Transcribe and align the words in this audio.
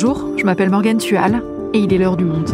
Bonjour, 0.00 0.30
je 0.36 0.44
m'appelle 0.44 0.70
Morgane 0.70 0.98
Tual 0.98 1.42
et 1.74 1.80
il 1.80 1.92
est 1.92 1.98
l'heure 1.98 2.16
du 2.16 2.24
monde. 2.24 2.48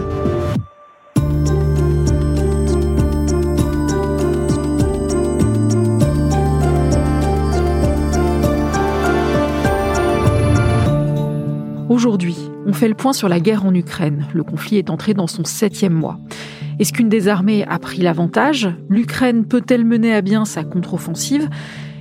Aujourd'hui, 11.91 12.34
on 12.65 12.73
fait 12.73 12.88
le 12.88 12.95
point 12.95 13.12
sur 13.12 13.29
la 13.29 13.41
guerre 13.41 13.66
en 13.66 13.74
Ukraine. 13.74 14.27
Le 14.33 14.42
conflit 14.42 14.79
est 14.79 14.88
entré 14.88 15.12
dans 15.12 15.27
son 15.27 15.45
septième 15.45 15.92
mois. 15.92 16.19
Est-ce 16.79 16.95
qu'une 16.95 17.11
des 17.11 17.29
armées 17.29 17.66
a 17.69 17.79
pris 17.79 18.01
l'avantage? 18.01 18.70
L'Ukraine 18.88 19.45
peut-elle 19.45 19.84
mener 19.84 20.15
à 20.15 20.23
bien 20.23 20.47
sa 20.47 20.65
contre-offensive? 20.65 21.51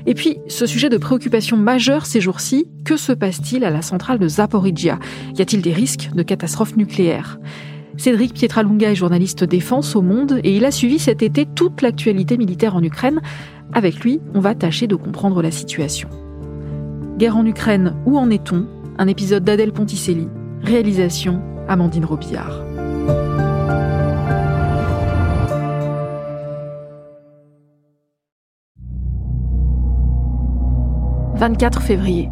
Et 0.05 0.13
puis, 0.13 0.39
ce 0.47 0.65
sujet 0.65 0.89
de 0.89 0.97
préoccupation 0.97 1.55
majeure 1.55 2.05
ces 2.05 2.19
jours-ci, 2.19 2.67
que 2.83 2.97
se 2.97 3.13
passe-t-il 3.13 3.63
à 3.63 3.69
la 3.69 3.81
centrale 3.81 4.19
de 4.19 4.27
Zaporizhia 4.27 4.99
Y 5.37 5.41
a-t-il 5.41 5.61
des 5.61 5.73
risques 5.73 6.09
de 6.13 6.23
catastrophe 6.23 6.75
nucléaire? 6.75 7.39
Cédric 7.97 8.33
Pietralunga 8.33 8.91
est 8.91 8.95
journaliste 8.95 9.43
défense 9.43 9.95
au 9.95 10.01
Monde 10.01 10.39
et 10.43 10.55
il 10.55 10.65
a 10.65 10.71
suivi 10.71 10.99
cet 10.99 11.21
été 11.21 11.45
toute 11.45 11.81
l'actualité 11.81 12.37
militaire 12.37 12.75
en 12.75 12.83
Ukraine. 12.83 13.21
Avec 13.71 13.99
lui, 13.99 14.19
on 14.33 14.39
va 14.39 14.55
tâcher 14.55 14.87
de 14.87 14.95
comprendre 14.95 15.41
la 15.41 15.51
situation. 15.51 16.09
Guerre 17.17 17.37
en 17.37 17.45
Ukraine, 17.45 17.95
où 18.05 18.17
en 18.17 18.29
est-on? 18.29 18.65
Un 18.97 19.07
épisode 19.07 19.43
d'Adèle 19.43 19.71
Ponticelli. 19.71 20.27
Réalisation 20.63 21.41
Amandine 21.67 22.05
Robillard. 22.05 22.63
24 31.35 31.81
février. 31.81 32.29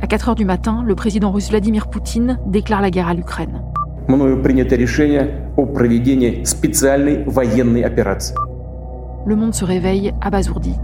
À 0.00 0.06
4 0.06 0.30
heures 0.30 0.34
du 0.34 0.46
matin, 0.46 0.82
le 0.82 0.94
président 0.94 1.30
russe 1.30 1.50
Vladimir 1.50 1.88
Poutine 1.88 2.38
déclare 2.46 2.80
la 2.80 2.90
guerre 2.90 3.08
à 3.08 3.14
l'Ukraine. 3.14 3.62
Le 9.26 9.36
monde 9.36 9.54
se 9.54 9.64
réveille 9.64 10.12
abasourdi 10.22 10.74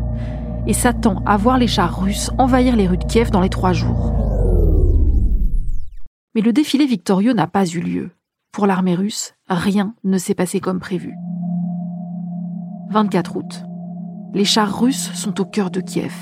et 0.67 0.75
s'attend 0.75 1.23
à 1.25 1.39
voir 1.39 1.57
les 1.57 1.67
chars 1.67 2.03
russes 2.03 2.31
envahir 2.37 2.77
les 2.77 2.87
rues 2.87 2.99
de 2.99 3.05
Kiev 3.05 3.31
dans 3.31 3.41
les 3.41 3.49
trois 3.49 3.73
jours. 3.73 4.13
Mais 6.35 6.43
le 6.43 6.53
défilé 6.53 6.85
victorieux 6.85 7.33
n'a 7.33 7.47
pas 7.47 7.65
eu 7.65 7.81
lieu. 7.81 8.11
Pour 8.53 8.67
l'armée 8.67 8.95
russe, 8.95 9.35
rien 9.49 9.95
ne 10.05 10.19
s'est 10.19 10.35
passé 10.35 10.61
comme 10.61 10.79
prévu. 10.79 11.15
24 12.91 13.37
août. 13.37 13.65
Les 14.35 14.45
chars 14.45 14.79
russes 14.79 15.11
sont 15.15 15.41
au 15.41 15.45
cœur 15.47 15.71
de 15.71 15.81
Kiev 15.81 16.13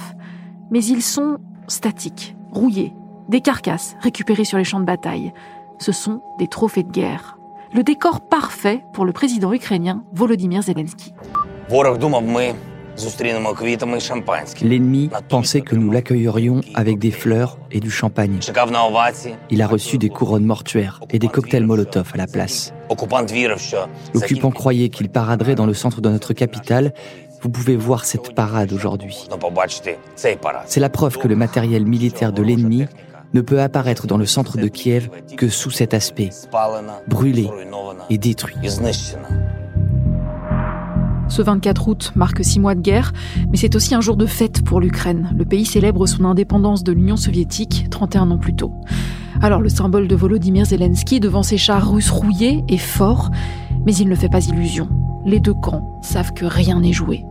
mais 0.70 0.84
ils 0.84 1.02
sont 1.02 1.38
statiques, 1.66 2.36
rouillés, 2.52 2.94
des 3.28 3.40
carcasses 3.40 3.96
récupérées 4.00 4.44
sur 4.44 4.58
les 4.58 4.64
champs 4.64 4.80
de 4.80 4.84
bataille. 4.84 5.32
Ce 5.78 5.92
sont 5.92 6.22
des 6.38 6.48
trophées 6.48 6.82
de 6.82 6.90
guerre. 6.90 7.38
Le 7.72 7.82
décor 7.82 8.20
parfait 8.20 8.82
pour 8.94 9.04
le 9.04 9.12
président 9.12 9.52
ukrainien 9.52 10.02
Volodymyr 10.12 10.62
Zelensky. 10.62 11.12
L'ennemi 14.62 15.10
pensait 15.28 15.60
que 15.60 15.76
nous 15.76 15.90
l'accueillerions 15.90 16.60
avec 16.74 16.98
des 16.98 17.10
fleurs 17.10 17.58
et 17.70 17.78
du 17.78 17.90
champagne. 17.90 18.40
Il 19.50 19.62
a 19.62 19.66
reçu 19.66 19.98
des 19.98 20.08
couronnes 20.08 20.44
mortuaires 20.44 21.00
et 21.10 21.18
des 21.18 21.28
cocktails 21.28 21.64
Molotov 21.64 22.10
à 22.14 22.16
la 22.16 22.26
place. 22.26 22.72
L'occupant 24.14 24.50
croyait 24.50 24.88
qu'il 24.88 25.10
paraderait 25.10 25.54
dans 25.54 25.66
le 25.66 25.74
centre 25.74 26.00
de 26.00 26.08
notre 26.08 26.32
capitale 26.32 26.92
vous 27.42 27.48
pouvez 27.50 27.76
voir 27.76 28.04
cette 28.04 28.34
parade 28.34 28.72
aujourd'hui. 28.72 29.28
C'est 30.66 30.80
la 30.80 30.88
preuve 30.88 31.18
que 31.18 31.28
le 31.28 31.36
matériel 31.36 31.84
militaire 31.86 32.32
de 32.32 32.42
l'ennemi 32.42 32.86
ne 33.34 33.40
peut 33.40 33.60
apparaître 33.60 34.06
dans 34.06 34.16
le 34.16 34.26
centre 34.26 34.56
de 34.56 34.68
Kiev 34.68 35.10
que 35.36 35.48
sous 35.48 35.70
cet 35.70 35.94
aspect, 35.94 36.30
brûlé 37.06 37.48
et 38.10 38.18
détruit. 38.18 38.56
Ce 41.28 41.42
24 41.42 41.88
août 41.88 42.12
marque 42.16 42.42
six 42.42 42.58
mois 42.58 42.74
de 42.74 42.80
guerre, 42.80 43.12
mais 43.50 43.58
c'est 43.58 43.76
aussi 43.76 43.94
un 43.94 44.00
jour 44.00 44.16
de 44.16 44.24
fête 44.24 44.64
pour 44.64 44.80
l'Ukraine. 44.80 45.34
Le 45.36 45.44
pays 45.44 45.66
célèbre 45.66 46.06
son 46.06 46.24
indépendance 46.24 46.82
de 46.84 46.92
l'Union 46.92 47.16
soviétique 47.16 47.88
31 47.90 48.30
ans 48.30 48.38
plus 48.38 48.54
tôt. 48.54 48.72
Alors 49.42 49.60
le 49.60 49.68
symbole 49.68 50.08
de 50.08 50.16
Volodymyr 50.16 50.64
Zelensky 50.64 51.20
devant 51.20 51.42
ses 51.42 51.58
chars 51.58 51.92
russes 51.92 52.10
rouillés 52.10 52.64
est 52.68 52.78
fort, 52.78 53.30
mais 53.84 53.94
il 53.94 54.08
ne 54.08 54.14
fait 54.14 54.30
pas 54.30 54.44
illusion 54.46 54.88
les 55.28 55.40
deux 55.40 55.54
camps 55.54 56.00
savent 56.02 56.32
que 56.32 56.46
rien 56.46 56.80
n'est 56.80 56.92
joué. 56.92 57.22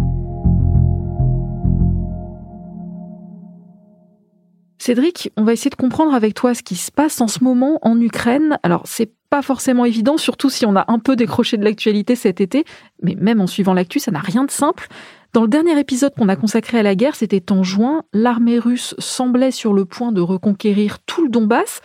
Cédric, 4.77 5.31
on 5.35 5.43
va 5.43 5.53
essayer 5.53 5.71
de 5.71 5.75
comprendre 5.75 6.13
avec 6.13 6.33
toi 6.33 6.53
ce 6.53 6.61
qui 6.61 6.75
se 6.75 6.91
passe 6.91 7.19
en 7.19 7.27
ce 7.27 7.43
moment 7.43 7.79
en 7.81 7.99
Ukraine. 7.99 8.59
Alors, 8.63 8.83
c'est 8.85 9.11
pas 9.29 9.41
forcément 9.41 9.83
évident, 9.83 10.17
surtout 10.17 10.49
si 10.49 10.65
on 10.65 10.75
a 10.75 10.85
un 10.87 10.99
peu 10.99 11.15
décroché 11.15 11.57
de 11.57 11.63
l'actualité 11.63 12.15
cet 12.15 12.39
été, 12.39 12.63
mais 13.01 13.15
même 13.15 13.41
en 13.41 13.47
suivant 13.47 13.73
l'actu, 13.73 13.99
ça 13.99 14.11
n'a 14.11 14.19
rien 14.19 14.45
de 14.45 14.51
simple. 14.51 14.87
Dans 15.33 15.41
le 15.41 15.49
dernier 15.49 15.77
épisode 15.77 16.13
qu'on 16.15 16.29
a 16.29 16.37
consacré 16.37 16.79
à 16.79 16.83
la 16.83 16.95
guerre, 16.95 17.15
c'était 17.15 17.51
en 17.51 17.63
juin, 17.63 18.03
l'armée 18.13 18.59
russe 18.59 18.95
semblait 18.99 19.51
sur 19.51 19.73
le 19.73 19.85
point 19.85 20.11
de 20.11 20.21
reconquérir 20.21 20.99
tout 20.99 21.23
le 21.23 21.29
Donbass, 21.29 21.81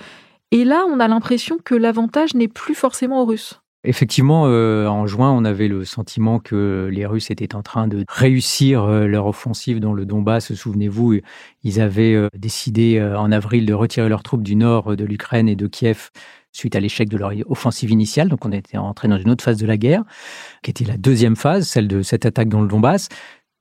et 0.53 0.65
là, 0.65 0.85
on 0.89 1.01
a 1.01 1.09
l'impression 1.09 1.57
que 1.57 1.75
l'avantage 1.75 2.35
n'est 2.35 2.47
plus 2.47 2.75
forcément 2.75 3.23
aux 3.23 3.25
Russes. 3.25 3.62
Effectivement, 3.85 4.45
euh, 4.47 4.87
en 4.87 5.09
juin, 5.09 5.33
on 5.33 5.45
avait 5.45 5.67
le 5.67 5.85
sentiment 5.85 6.39
que 6.39 6.89
les 6.93 7.05
Russes 7.05 7.33
étaient 7.33 7.57
en 7.57 7.63
train 7.63 7.89
de 7.89 8.05
réussir 8.09 8.85
euh, 8.85 9.07
leur 9.09 9.27
offensive 9.27 9.81
dans 9.81 9.93
le 9.93 10.07
Donbass. 10.07 10.55
Souvenez-vous, 10.55 11.19
ils 11.65 11.81
avaient 11.81 12.15
euh, 12.15 12.29
décidé 12.37 13.03
en 13.03 13.33
avril 13.33 13.67
de 13.67 13.75
retirer 13.75 14.09
leurs 14.09 14.23
troupes 14.23 14.45
du 14.45 14.55
nord 14.55 14.95
de 14.95 15.05
l'Ukraine 15.05 15.49
et 15.49 15.57
de 15.57 15.67
Kiev 15.67 16.11
suite 16.53 16.77
à 16.77 16.81
l'échec 16.81 17.09
de 17.09 17.17
leur 17.17 17.33
offensive 17.47 17.91
initiale. 17.91 18.29
Donc 18.29 18.45
on 18.45 18.53
était 18.53 18.79
entré 18.79 19.09
dans 19.09 19.19
une 19.19 19.31
autre 19.31 19.43
phase 19.43 19.57
de 19.57 19.67
la 19.67 19.77
guerre, 19.77 20.05
qui 20.63 20.71
était 20.71 20.85
la 20.85 20.97
deuxième 20.97 21.35
phase, 21.35 21.67
celle 21.67 21.89
de 21.89 22.03
cette 22.03 22.25
attaque 22.25 22.49
dans 22.49 22.61
le 22.61 22.69
Donbass. 22.69 23.09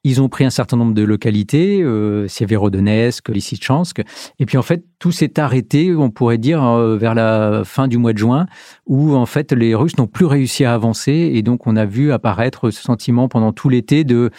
Ils 0.03 0.22
ont 0.22 0.29
pris 0.29 0.45
un 0.45 0.50
certain 0.50 0.78
nombre 0.78 0.94
de 0.94 1.03
localités, 1.03 1.81
euh, 1.81 2.28
Sieverodonetsk, 2.28 3.29
Lysychansk, 3.29 4.01
et 4.39 4.45
puis 4.45 4.57
en 4.57 4.62
fait 4.62 4.84
tout 5.00 5.12
s'est 5.12 5.39
arrêté, 5.39 5.95
on 5.95 6.09
pourrait 6.09 6.38
dire 6.38 6.63
euh, 6.63 6.97
vers 6.97 7.16
la 7.16 7.63
fin 7.66 7.88
du 7.88 7.97
mois 7.97 8.13
de 8.13 8.17
juin, 8.17 8.45
où 8.85 9.16
en 9.16 9.25
fait 9.25 9.51
les 9.51 9.75
Russes 9.75 9.97
n'ont 9.97 10.07
plus 10.07 10.25
réussi 10.25 10.66
à 10.66 10.73
avancer, 10.73 11.31
et 11.34 11.41
donc 11.41 11.67
on 11.67 11.75
a 11.75 11.85
vu 11.85 12.11
apparaître 12.11 12.69
ce 12.72 12.81
sentiment 12.81 13.28
pendant 13.28 13.51
tout 13.51 13.69
l'été 13.69 14.03
de 14.03 14.29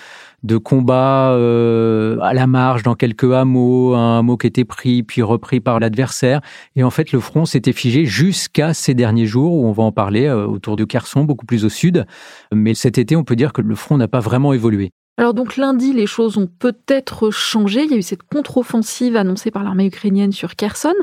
de 0.42 0.56
combats 0.56 1.32
euh, 1.32 2.18
à 2.20 2.34
la 2.34 2.46
marge 2.46 2.82
dans 2.82 2.94
quelques 2.94 3.32
hameaux, 3.32 3.94
un 3.94 4.18
hameau 4.18 4.36
qui 4.36 4.46
était 4.46 4.64
pris 4.64 5.02
puis 5.02 5.22
repris 5.22 5.60
par 5.60 5.78
l'adversaire, 5.80 6.40
et 6.76 6.82
en 6.82 6.90
fait 6.90 7.12
le 7.12 7.20
front 7.20 7.44
s'était 7.44 7.72
figé 7.72 8.04
jusqu'à 8.04 8.74
ces 8.74 8.94
derniers 8.94 9.26
jours 9.26 9.52
où 9.52 9.66
on 9.66 9.72
va 9.72 9.84
en 9.84 9.92
parler 9.92 10.26
euh, 10.26 10.46
autour 10.46 10.76
de 10.76 10.84
Kherson, 10.84 11.24
beaucoup 11.24 11.46
plus 11.46 11.64
au 11.64 11.68
sud, 11.68 12.06
mais 12.52 12.74
cet 12.74 12.98
été 12.98 13.16
on 13.16 13.24
peut 13.24 13.36
dire 13.36 13.52
que 13.52 13.62
le 13.62 13.74
front 13.74 13.96
n'a 13.96 14.08
pas 14.08 14.20
vraiment 14.20 14.52
évolué. 14.52 14.92
Alors 15.18 15.34
donc 15.34 15.56
lundi, 15.56 15.92
les 15.92 16.06
choses 16.06 16.38
ont 16.38 16.46
peut-être 16.46 17.30
changé. 17.30 17.84
Il 17.84 17.90
y 17.90 17.94
a 17.94 17.98
eu 17.98 18.02
cette 18.02 18.22
contre-offensive 18.22 19.16
annoncée 19.16 19.50
par 19.50 19.62
l'armée 19.62 19.86
ukrainienne 19.86 20.32
sur 20.32 20.56
Kherson. 20.56 20.94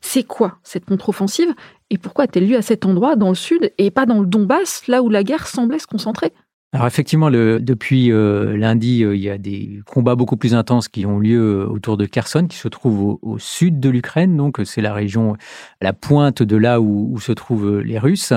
C'est 0.00 0.24
quoi 0.24 0.58
cette 0.62 0.84
contre-offensive? 0.84 1.54
Et 1.88 1.96
pourquoi 1.96 2.24
a-t-elle 2.24 2.46
lieu 2.46 2.56
à 2.56 2.62
cet 2.62 2.84
endroit 2.84 3.16
dans 3.16 3.30
le 3.30 3.34
sud 3.34 3.72
et 3.78 3.90
pas 3.90 4.04
dans 4.04 4.20
le 4.20 4.26
Donbass, 4.26 4.86
là 4.86 5.02
où 5.02 5.08
la 5.08 5.24
guerre 5.24 5.46
semblait 5.46 5.78
se 5.78 5.86
concentrer? 5.86 6.32
Alors 6.74 6.88
effectivement, 6.88 7.30
depuis 7.30 8.10
euh, 8.10 8.56
lundi, 8.56 9.04
euh, 9.04 9.14
il 9.14 9.22
y 9.22 9.30
a 9.30 9.38
des 9.38 9.80
combats 9.86 10.16
beaucoup 10.16 10.36
plus 10.36 10.56
intenses 10.56 10.88
qui 10.88 11.06
ont 11.06 11.20
lieu 11.20 11.60
euh, 11.60 11.68
autour 11.68 11.96
de 11.96 12.04
Kherson, 12.04 12.48
qui 12.48 12.56
se 12.56 12.66
trouve 12.66 13.16
au, 13.22 13.38
sud 13.38 13.78
de 13.78 13.88
l'Ukraine. 13.88 14.36
Donc 14.36 14.60
c'est 14.64 14.80
la 14.80 14.92
région, 14.92 15.36
la 15.80 15.92
pointe 15.92 16.42
de 16.42 16.56
là 16.56 16.80
où, 16.80 17.10
où, 17.12 17.20
se 17.20 17.30
trouvent 17.30 17.78
les 17.78 17.96
Russes. 18.00 18.32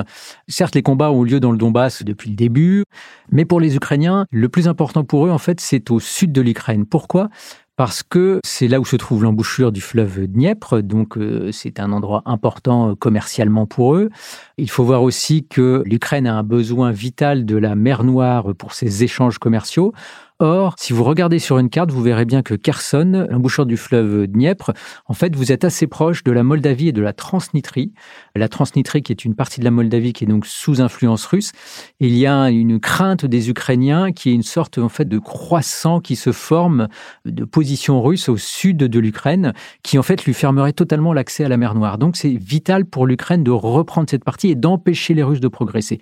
Certes, 0.47 0.75
les 0.75 0.83
combats 0.83 1.09
ont 1.11 1.23
lieu 1.23 1.39
dans 1.39 1.51
le 1.51 1.57
Donbass 1.57 2.03
depuis 2.03 2.29
le 2.29 2.35
début, 2.35 2.83
mais 3.31 3.43
pour 3.43 3.59
les 3.59 3.75
Ukrainiens, 3.75 4.27
le 4.29 4.49
plus 4.49 4.67
important 4.67 5.03
pour 5.03 5.25
eux, 5.25 5.31
en 5.31 5.39
fait, 5.39 5.59
c'est 5.59 5.89
au 5.89 5.99
sud 5.99 6.31
de 6.31 6.41
l'Ukraine. 6.41 6.85
Pourquoi? 6.85 7.29
Parce 7.77 8.01
que 8.01 8.39
c'est 8.43 8.67
là 8.67 8.79
où 8.79 8.85
se 8.85 8.95
trouve 8.95 9.23
l'embouchure 9.23 9.71
du 9.71 9.81
fleuve 9.81 10.25
Dniepr, 10.25 10.81
donc 10.81 11.15
euh, 11.15 11.51
c'est 11.51 11.79
un 11.79 11.91
endroit 11.91 12.23
important 12.25 12.89
euh, 12.89 12.95
commercialement 12.95 13.67
pour 13.67 13.95
eux. 13.95 14.09
Il 14.57 14.69
faut 14.69 14.83
voir 14.83 15.03
aussi 15.03 15.45
que 15.45 15.83
l'Ukraine 15.85 16.25
a 16.25 16.33
un 16.33 16.43
besoin 16.43 16.91
vital 16.91 17.45
de 17.45 17.55
la 17.55 17.75
mer 17.75 18.03
Noire 18.03 18.55
pour 18.55 18.73
ses 18.73 19.03
échanges 19.03 19.37
commerciaux. 19.37 19.93
Or, 20.39 20.75
si 20.77 20.93
vous 20.93 21.03
regardez 21.03 21.39
sur 21.39 21.57
une 21.57 21.71
carte, 21.71 21.89
vous 21.89 22.03
verrez 22.03 22.25
bien 22.25 22.43
que 22.43 22.53
Kherson, 22.53 23.25
l'embouchure 23.31 23.65
du 23.65 23.75
fleuve 23.75 24.27
Dniepr, 24.27 24.71
en 25.07 25.15
fait, 25.15 25.35
vous 25.35 25.51
êtes 25.51 25.65
assez 25.65 25.87
proche 25.87 26.23
de 26.23 26.31
la 26.31 26.43
Moldavie 26.43 26.89
et 26.89 26.91
de 26.91 27.01
la 27.01 27.11
Transnistrie. 27.11 27.91
La 28.35 28.47
Transnistrie 28.47 29.01
qui 29.01 29.11
est 29.11 29.25
une 29.25 29.33
partie 29.33 29.59
de 29.59 29.65
la 29.65 29.71
Moldavie 29.71 30.13
qui 30.13 30.25
est 30.25 30.27
donc 30.27 30.45
sous 30.45 30.79
influence 30.79 31.25
russe. 31.25 31.53
il 31.99 32.15
y 32.15 32.27
a 32.27 32.51
une 32.51 32.79
crainte 32.79 33.25
des 33.25 33.49
Ukrainiens 33.49 34.11
qui 34.11 34.29
est 34.29 34.33
une 34.33 34.43
sorte 34.43 34.77
en 34.77 34.89
fait 34.89 35.05
de 35.05 35.17
croissant 35.17 36.01
qui 36.01 36.15
se 36.15 36.31
forme 36.31 36.87
de 37.25 37.43
position 37.43 38.03
russe 38.03 38.29
au 38.29 38.37
sud 38.37 38.77
de 38.77 38.99
l'Ukraine, 38.99 39.53
qui 39.81 39.97
en 39.97 40.03
fait 40.03 40.23
lui 40.25 40.35
fermerait 40.35 40.73
totalement 40.73 41.13
l'accès 41.13 41.45
à 41.45 41.49
la 41.49 41.57
mer 41.57 41.73
Noire. 41.73 41.97
Donc 41.97 42.15
c'est 42.15 42.29
vital 42.29 42.85
pour 42.85 43.07
l'Ukraine 43.07 43.43
de 43.43 43.49
reprendre 43.49 44.07
cette 44.07 44.23
partie 44.23 44.51
et 44.51 44.55
d'empêcher 44.55 45.15
les 45.15 45.23
Russes 45.23 45.39
de 45.39 45.47
progresser. 45.47 45.99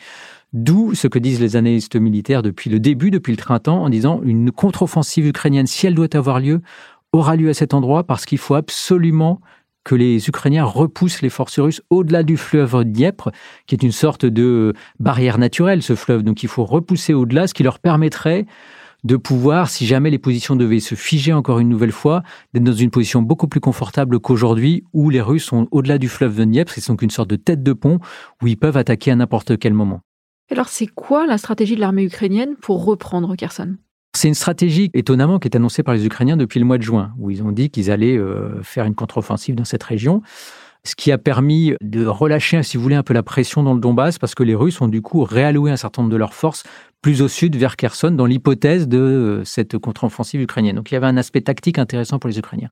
D'où 0.55 0.95
ce 0.95 1.09
que 1.09 1.19
disent 1.19 1.41
les 1.41 1.57
analystes 1.57 1.97
militaires 1.97 2.41
depuis 2.41 2.69
le 2.69 2.79
début, 2.79 3.11
depuis 3.11 3.33
le 3.33 3.37
printemps, 3.37 3.83
en 3.83 3.89
disant 3.89 4.21
une 4.23 4.53
contre-offensive 4.53 5.27
ukrainienne, 5.27 5.67
si 5.67 5.85
elle 5.85 5.95
doit 5.95 6.15
avoir 6.15 6.39
lieu, 6.39 6.61
aura 7.11 7.35
lieu 7.35 7.49
à 7.49 7.53
cet 7.53 7.73
endroit 7.73 8.05
parce 8.05 8.25
qu'il 8.25 8.37
faut 8.37 8.55
absolument 8.55 9.41
que 9.83 9.95
les 9.95 10.29
Ukrainiens 10.29 10.63
repoussent 10.63 11.21
les 11.21 11.29
forces 11.29 11.59
russes 11.59 11.81
au-delà 11.89 12.23
du 12.23 12.37
fleuve 12.37 12.85
Dniepr, 12.85 13.31
qui 13.67 13.75
est 13.75 13.83
une 13.83 13.91
sorte 13.91 14.25
de 14.25 14.73
barrière 14.97 15.39
naturelle, 15.39 15.83
ce 15.83 15.93
fleuve. 15.93 16.23
Donc 16.23 16.41
il 16.41 16.47
faut 16.47 16.63
repousser 16.63 17.13
au-delà, 17.13 17.47
ce 17.47 17.53
qui 17.53 17.63
leur 17.63 17.79
permettrait 17.79 18.45
de 19.03 19.17
pouvoir, 19.17 19.69
si 19.69 19.85
jamais 19.85 20.09
les 20.09 20.19
positions 20.19 20.55
devaient 20.55 20.79
se 20.79 20.95
figer 20.95 21.33
encore 21.33 21.59
une 21.59 21.67
nouvelle 21.67 21.91
fois, 21.91 22.23
d'être 22.53 22.63
dans 22.63 22.71
une 22.71 22.91
position 22.91 23.21
beaucoup 23.21 23.49
plus 23.49 23.59
confortable 23.59 24.21
qu'aujourd'hui, 24.21 24.85
où 24.93 25.09
les 25.09 25.19
Russes 25.19 25.43
sont 25.43 25.67
au-delà 25.71 25.97
du 25.97 26.07
fleuve 26.07 26.37
Dniepr, 26.37 26.71
c'est 26.71 26.87
donc 26.87 27.01
une 27.01 27.09
sorte 27.09 27.29
de 27.29 27.35
tête 27.35 27.61
de 27.61 27.73
pont 27.73 27.99
où 28.41 28.47
ils 28.47 28.57
peuvent 28.57 28.77
attaquer 28.77 29.11
à 29.11 29.17
n'importe 29.17 29.57
quel 29.59 29.73
moment. 29.73 29.99
Alors 30.51 30.67
c'est 30.67 30.87
quoi 30.87 31.25
la 31.25 31.37
stratégie 31.37 31.75
de 31.75 31.79
l'armée 31.79 32.03
ukrainienne 32.03 32.55
pour 32.61 32.85
reprendre 32.85 33.35
Kherson? 33.35 33.75
C'est 34.15 34.27
une 34.27 34.35
stratégie 34.35 34.91
étonnamment 34.93 35.39
qui 35.39 35.47
est 35.47 35.55
annoncée 35.55 35.83
par 35.83 35.93
les 35.93 36.05
Ukrainiens 36.05 36.37
depuis 36.37 36.59
le 36.59 36.65
mois 36.65 36.77
de 36.77 36.83
juin, 36.83 37.13
où 37.19 37.31
ils 37.31 37.43
ont 37.43 37.51
dit 37.51 37.69
qu'ils 37.69 37.91
allaient 37.91 38.17
euh, 38.17 38.61
faire 38.63 38.85
une 38.85 38.95
contre-offensive 38.95 39.55
dans 39.55 39.65
cette 39.65 39.83
région 39.83 40.21
ce 40.85 40.95
qui 40.95 41.11
a 41.11 41.17
permis 41.17 41.73
de 41.81 42.05
relâcher, 42.05 42.61
si 42.63 42.77
vous 42.77 42.83
voulez, 42.83 42.95
un 42.95 43.03
peu 43.03 43.13
la 43.13 43.23
pression 43.23 43.63
dans 43.63 43.73
le 43.73 43.79
Donbass, 43.79 44.19
parce 44.19 44.35
que 44.35 44.43
les 44.43 44.55
Russes 44.55 44.79
ont 44.81 44.87
du 44.87 45.01
coup 45.01 45.23
réalloué 45.23 45.71
un 45.71 45.77
certain 45.77 46.03
nombre 46.03 46.11
de 46.11 46.17
leurs 46.17 46.33
forces 46.33 46.63
plus 47.01 47.21
au 47.21 47.27
sud, 47.27 47.55
vers 47.55 47.75
Kherson, 47.75 48.11
dans 48.11 48.25
l'hypothèse 48.25 48.87
de 48.87 48.97
euh, 48.97 49.43
cette 49.43 49.77
contre-offensive 49.77 50.41
ukrainienne. 50.41 50.75
Donc 50.75 50.91
il 50.91 50.93
y 50.93 50.97
avait 50.97 51.07
un 51.07 51.17
aspect 51.17 51.41
tactique 51.41 51.79
intéressant 51.79 52.19
pour 52.19 52.29
les 52.29 52.39
Ukrainiens. 52.39 52.69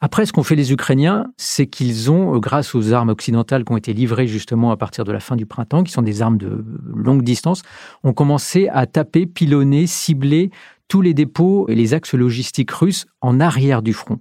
Après, 0.00 0.26
ce 0.26 0.32
qu'ont 0.32 0.42
fait 0.42 0.56
les 0.56 0.72
Ukrainiens, 0.72 1.26
c'est 1.36 1.66
qu'ils 1.66 2.10
ont, 2.10 2.34
euh, 2.34 2.38
grâce 2.38 2.74
aux 2.74 2.92
armes 2.92 3.10
occidentales 3.10 3.64
qui 3.64 3.72
ont 3.72 3.76
été 3.76 3.92
livrées 3.92 4.26
justement 4.26 4.70
à 4.70 4.76
partir 4.76 5.04
de 5.04 5.12
la 5.12 5.20
fin 5.20 5.36
du 5.36 5.46
printemps, 5.46 5.82
qui 5.82 5.92
sont 5.92 6.02
des 6.02 6.22
armes 6.22 6.38
de 6.38 6.64
longue 6.94 7.22
distance, 7.22 7.62
ont 8.02 8.12
commencé 8.12 8.68
à 8.68 8.86
taper, 8.86 9.26
pilonner, 9.26 9.86
cibler 9.86 10.50
tous 10.88 11.00
les 11.02 11.14
dépôts 11.14 11.66
et 11.68 11.74
les 11.74 11.94
axes 11.94 12.14
logistiques 12.14 12.70
russes 12.70 13.06
en 13.20 13.40
arrière 13.40 13.80
du 13.80 13.94
front. 13.94 14.18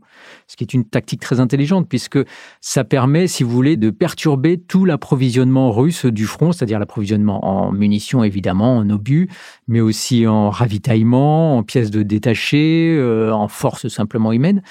Ce 0.47 0.55
qui 0.55 0.63
est 0.63 0.73
une 0.73 0.85
tactique 0.85 1.19
très 1.19 1.39
intelligente 1.41 1.87
puisque 1.89 2.19
ça 2.61 2.83
permet, 2.85 3.27
si 3.27 3.43
vous 3.43 3.49
voulez, 3.49 3.75
de 3.75 3.89
perturber 3.89 4.57
tout 4.57 4.85
l'approvisionnement 4.85 5.71
russe 5.71 6.05
du 6.05 6.25
front, 6.25 6.53
c'est-à-dire 6.53 6.79
l'approvisionnement 6.79 7.45
en 7.45 7.71
munitions 7.73 8.23
évidemment, 8.23 8.77
en 8.77 8.89
obus, 8.89 9.29
mais 9.67 9.81
aussi 9.81 10.25
en 10.25 10.49
ravitaillement, 10.49 11.57
en 11.57 11.63
pièces 11.63 11.91
de 11.91 12.01
détachés, 12.01 12.95
euh, 12.97 13.31
en 13.33 13.49
force 13.49 13.89
simplement 13.89 14.31
humaine. 14.31 14.61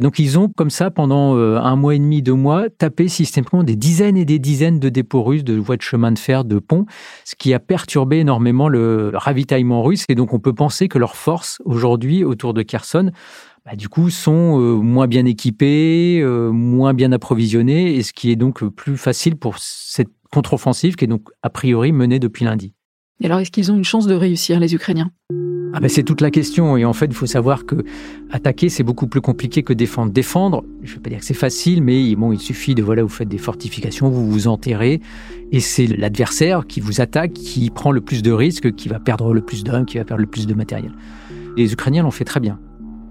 Donc 0.00 0.18
ils 0.18 0.38
ont 0.38 0.48
comme 0.48 0.70
ça 0.70 0.90
pendant 0.90 1.36
euh, 1.36 1.58
un 1.58 1.76
mois 1.76 1.94
et 1.94 1.98
demi, 1.98 2.22
deux 2.22 2.32
mois, 2.32 2.70
tapé 2.70 3.08
systématiquement 3.08 3.62
des 3.62 3.76
dizaines 3.76 4.16
et 4.16 4.24
des 4.24 4.38
dizaines 4.38 4.80
de 4.80 4.88
dépôts 4.88 5.22
russes, 5.22 5.44
de 5.44 5.58
voies 5.58 5.76
de 5.76 5.82
chemin 5.82 6.12
de 6.12 6.18
fer, 6.18 6.44
de 6.44 6.58
ponts, 6.58 6.86
ce 7.24 7.34
qui 7.36 7.52
a 7.52 7.58
perturbé 7.58 8.20
énormément 8.20 8.68
le 8.68 9.12
ravitaillement 9.14 9.82
russe. 9.82 10.06
Et 10.08 10.14
donc 10.14 10.32
on 10.32 10.38
peut 10.38 10.54
penser 10.54 10.88
que 10.88 10.98
leur 10.98 11.14
force 11.14 11.41
aujourd'hui 11.64 12.24
autour 12.24 12.54
de 12.54 12.62
Kherson, 12.62 13.10
bah, 13.64 13.76
du 13.76 13.88
coup, 13.88 14.10
sont 14.10 14.60
euh, 14.60 14.74
moins 14.74 15.06
bien 15.06 15.24
équipés, 15.24 16.20
euh, 16.20 16.50
moins 16.50 16.94
bien 16.94 17.12
approvisionnés, 17.12 17.94
et 17.94 18.02
ce 18.02 18.12
qui 18.12 18.30
est 18.30 18.36
donc 18.36 18.64
plus 18.64 18.96
facile 18.96 19.36
pour 19.36 19.58
cette 19.58 20.10
contre-offensive 20.32 20.96
qui 20.96 21.04
est 21.04 21.08
donc 21.08 21.28
a 21.42 21.50
priori 21.50 21.92
menée 21.92 22.18
depuis 22.18 22.44
lundi. 22.44 22.72
Et 23.20 23.26
alors, 23.26 23.38
est-ce 23.38 23.52
qu'ils 23.52 23.70
ont 23.70 23.76
une 23.76 23.84
chance 23.84 24.06
de 24.06 24.14
réussir, 24.14 24.58
les 24.58 24.74
Ukrainiens? 24.74 25.12
Ah 25.74 25.80
ben 25.80 25.88
c'est 25.88 26.02
toute 26.02 26.20
la 26.20 26.30
question. 26.30 26.76
Et 26.76 26.84
en 26.84 26.92
fait, 26.92 27.06
il 27.06 27.14
faut 27.14 27.26
savoir 27.26 27.64
que 27.64 27.76
attaquer, 28.30 28.68
c'est 28.68 28.82
beaucoup 28.82 29.06
plus 29.06 29.20
compliqué 29.20 29.62
que 29.62 29.72
défendre. 29.72 30.12
Défendre, 30.12 30.64
je 30.82 30.90
ne 30.90 30.96
vais 30.96 31.00
pas 31.00 31.10
dire 31.10 31.20
que 31.20 31.24
c'est 31.24 31.32
facile, 31.32 31.82
mais 31.82 32.14
bon, 32.14 32.32
il 32.32 32.40
suffit 32.40 32.74
de, 32.74 32.82
voilà, 32.82 33.02
vous 33.02 33.08
faites 33.08 33.28
des 33.28 33.38
fortifications, 33.38 34.10
vous 34.10 34.30
vous 34.30 34.48
enterrez, 34.48 35.00
et 35.50 35.60
c'est 35.60 35.86
l'adversaire 35.86 36.66
qui 36.66 36.80
vous 36.80 37.00
attaque, 37.00 37.32
qui 37.32 37.70
prend 37.70 37.90
le 37.90 38.00
plus 38.00 38.22
de 38.22 38.32
risques, 38.32 38.74
qui 38.74 38.88
va 38.88 38.98
perdre 38.98 39.32
le 39.32 39.40
plus 39.40 39.64
d'hommes, 39.64 39.86
qui 39.86 39.96
va 39.98 40.04
perdre 40.04 40.20
le 40.20 40.26
plus 40.26 40.46
de 40.46 40.54
matériel. 40.54 40.92
Les 41.56 41.72
Ukrainiens 41.72 42.02
l'ont 42.02 42.10
fait 42.10 42.24
très 42.24 42.40
bien. 42.40 42.58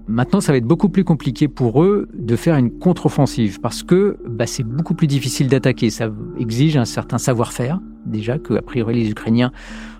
Maintenant, 0.08 0.40
ça 0.40 0.52
va 0.52 0.58
être 0.58 0.66
beaucoup 0.66 0.88
plus 0.88 1.04
compliqué 1.04 1.46
pour 1.46 1.82
eux 1.82 2.08
de 2.12 2.34
faire 2.34 2.56
une 2.56 2.76
contre-offensive 2.76 3.60
parce 3.60 3.84
que 3.84 4.18
bah, 4.28 4.46
c'est 4.46 4.64
beaucoup 4.64 4.94
plus 4.94 5.06
difficile 5.06 5.48
d'attaquer. 5.48 5.90
Ça 5.90 6.10
exige 6.38 6.76
un 6.76 6.84
certain 6.84 7.18
savoir-faire, 7.18 7.80
déjà, 8.04 8.38
que 8.38 8.60
priori 8.60 8.94
les 8.94 9.10
Ukrainiens 9.10 9.52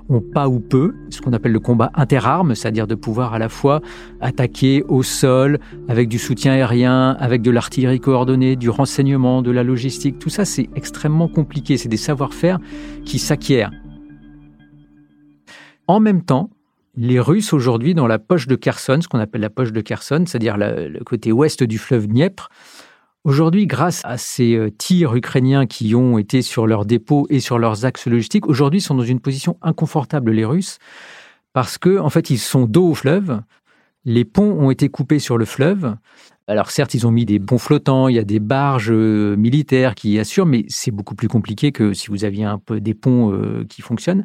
ont 0.09 0.21
pas 0.21 0.49
ou 0.49 0.59
peu, 0.59 0.95
ce 1.11 1.21
qu'on 1.21 1.33
appelle 1.33 1.53
le 1.53 1.61
combat 1.61 1.93
interarmes, 1.95 2.57
c'est-à-dire 2.57 2.89
de 2.89 2.97
pouvoir 2.97 3.33
à 3.33 3.39
la 3.39 3.49
fois 3.49 3.81
attaquer 4.21 4.83
au 4.89 5.05
sol, 5.05 5.61
avec 5.89 6.09
du 6.09 6.19
soutien 6.19 6.53
aérien, 6.53 7.17
avec 7.21 7.41
de 7.41 7.53
l'artillerie 7.53 8.01
coordonnée, 8.01 8.57
du 8.57 8.71
renseignement, 8.71 9.41
de 9.41 9.53
la 9.53 9.63
logistique. 9.63 10.19
Tout 10.19 10.31
ça, 10.31 10.45
c'est 10.45 10.69
extrêmement 10.75 11.29
compliqué. 11.29 11.77
C'est 11.77 11.89
des 11.89 11.97
savoir-faire 11.97 12.59
qui 13.05 13.21
s'acquièrent. 13.21 13.71
En 15.87 16.01
même 16.01 16.23
temps, 16.23 16.51
les 16.97 17.21
Russes 17.21 17.53
aujourd'hui 17.53 17.95
dans 17.95 18.07
la 18.07 18.19
poche 18.19 18.47
de 18.47 18.57
Kherson, 18.57 19.01
ce 19.03 19.09
qu'on 19.09 19.19
appelle 19.19 19.41
la 19.41 19.51
poche 19.51 19.73
de 19.73 19.81
Kherson, 19.81 20.25
c'est-à-dire 20.27 20.57
le 20.59 21.03
côté 21.05 21.33
ouest 21.33 21.63
du 21.63 21.79
fleuve 21.79 22.07
Dniepr, 22.07 22.49
Aujourd'hui, 23.25 23.69
grâce 23.69 24.01
à 24.03 24.19
ces 24.19 24.57
euh, 24.57 24.69
tirs 24.69 25.15
ukrainiens 25.15 25.67
qui 25.67 25.95
ont 25.95 26.19
été 26.19 26.43
sur 26.43 26.67
leurs 26.67 26.85
dépôts 26.85 27.29
et 27.31 27.39
sur 27.39 27.57
leurs 27.57 27.85
axes 27.85 28.09
logistiques, 28.09 28.49
aujourd'hui 28.49 28.81
sont 28.81 28.97
dans 28.97 29.05
une 29.05 29.21
position 29.21 29.59
inconfortable 29.63 30.33
les 30.33 30.45
Russes 30.45 30.79
parce 31.53 31.79
que 31.79 31.99
en 31.99 32.11
fait 32.11 32.31
ils 32.31 32.39
sont 32.39 32.65
dos 32.65 32.89
au 32.89 32.95
fleuve. 32.95 33.41
Les 34.05 34.25
ponts 34.25 34.51
ont 34.59 34.73
été 34.73 34.89
coupés 34.89 35.21
sur 35.21 35.39
le 35.39 35.45
fleuve. 35.45 35.95
Alors 36.49 36.73
certes, 36.73 36.95
ils 36.95 37.07
ont 37.07 37.13
mis 37.13 37.25
des 37.25 37.39
ponts 37.39 37.59
flottants, 37.59 38.09
il 38.09 38.17
y 38.17 38.19
a 38.19 38.25
des 38.25 38.41
barges 38.41 38.91
euh, 38.91 39.37
militaires 39.37 39.95
qui 39.95 40.19
assurent, 40.19 40.47
mais 40.47 40.65
c'est 40.67 40.91
beaucoup 40.91 41.15
plus 41.15 41.29
compliqué 41.29 41.71
que 41.71 41.93
si 41.93 42.09
vous 42.09 42.25
aviez 42.25 42.45
un 42.45 42.59
peu 42.59 42.81
des 42.81 42.95
ponts 42.95 43.33
euh, 43.33 43.65
qui 43.69 43.83
fonctionnent. 43.83 44.25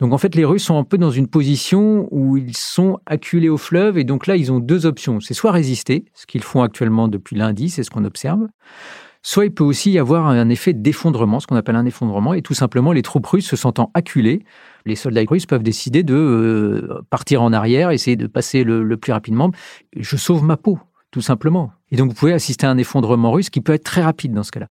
Donc 0.00 0.14
en 0.14 0.18
fait, 0.18 0.34
les 0.34 0.44
Russes 0.44 0.64
sont 0.64 0.78
un 0.78 0.84
peu 0.84 0.96
dans 0.98 1.10
une 1.10 1.26
position 1.26 2.08
où 2.10 2.36
ils 2.36 2.56
sont 2.56 2.98
acculés 3.06 3.50
au 3.50 3.58
fleuve 3.58 3.98
et 3.98 4.04
donc 4.04 4.26
là, 4.26 4.36
ils 4.36 4.50
ont 4.50 4.58
deux 4.58 4.86
options. 4.86 5.20
C'est 5.20 5.34
soit 5.34 5.52
résister, 5.52 6.06
ce 6.14 6.26
qu'ils 6.26 6.42
font 6.42 6.62
actuellement 6.62 7.08
depuis 7.08 7.36
lundi, 7.36 7.68
c'est 7.68 7.82
ce 7.82 7.90
qu'on 7.90 8.04
observe, 8.06 8.46
soit 9.22 9.44
il 9.44 9.52
peut 9.52 9.64
aussi 9.64 9.90
y 9.90 9.98
avoir 9.98 10.26
un 10.26 10.48
effet 10.48 10.72
d'effondrement, 10.72 11.38
ce 11.38 11.46
qu'on 11.46 11.56
appelle 11.56 11.76
un 11.76 11.84
effondrement, 11.84 12.32
et 12.32 12.40
tout 12.40 12.54
simplement 12.54 12.92
les 12.92 13.02
troupes 13.02 13.26
russes 13.26 13.46
se 13.46 13.56
sentant 13.56 13.90
acculées, 13.92 14.42
les 14.86 14.96
soldats 14.96 15.22
russes 15.28 15.44
peuvent 15.44 15.62
décider 15.62 16.02
de 16.02 16.14
euh, 16.14 17.02
partir 17.10 17.42
en 17.42 17.52
arrière, 17.52 17.90
essayer 17.90 18.16
de 18.16 18.26
passer 18.26 18.64
le 18.64 18.96
plus 18.96 19.12
rapidement. 19.12 19.50
Je 19.94 20.16
sauve 20.16 20.42
ma 20.42 20.56
peau, 20.56 20.78
tout 21.10 21.20
simplement. 21.20 21.72
Et 21.90 21.96
donc, 21.96 22.08
vous 22.08 22.14
pouvez 22.14 22.32
assister 22.32 22.66
à 22.66 22.70
un 22.70 22.78
effondrement 22.78 23.32
russe 23.32 23.50
qui 23.50 23.60
peut 23.60 23.72
être 23.72 23.84
très 23.84 24.02
rapide 24.02 24.32
dans 24.32 24.42
ce 24.42 24.52
cas-là. 24.52 24.68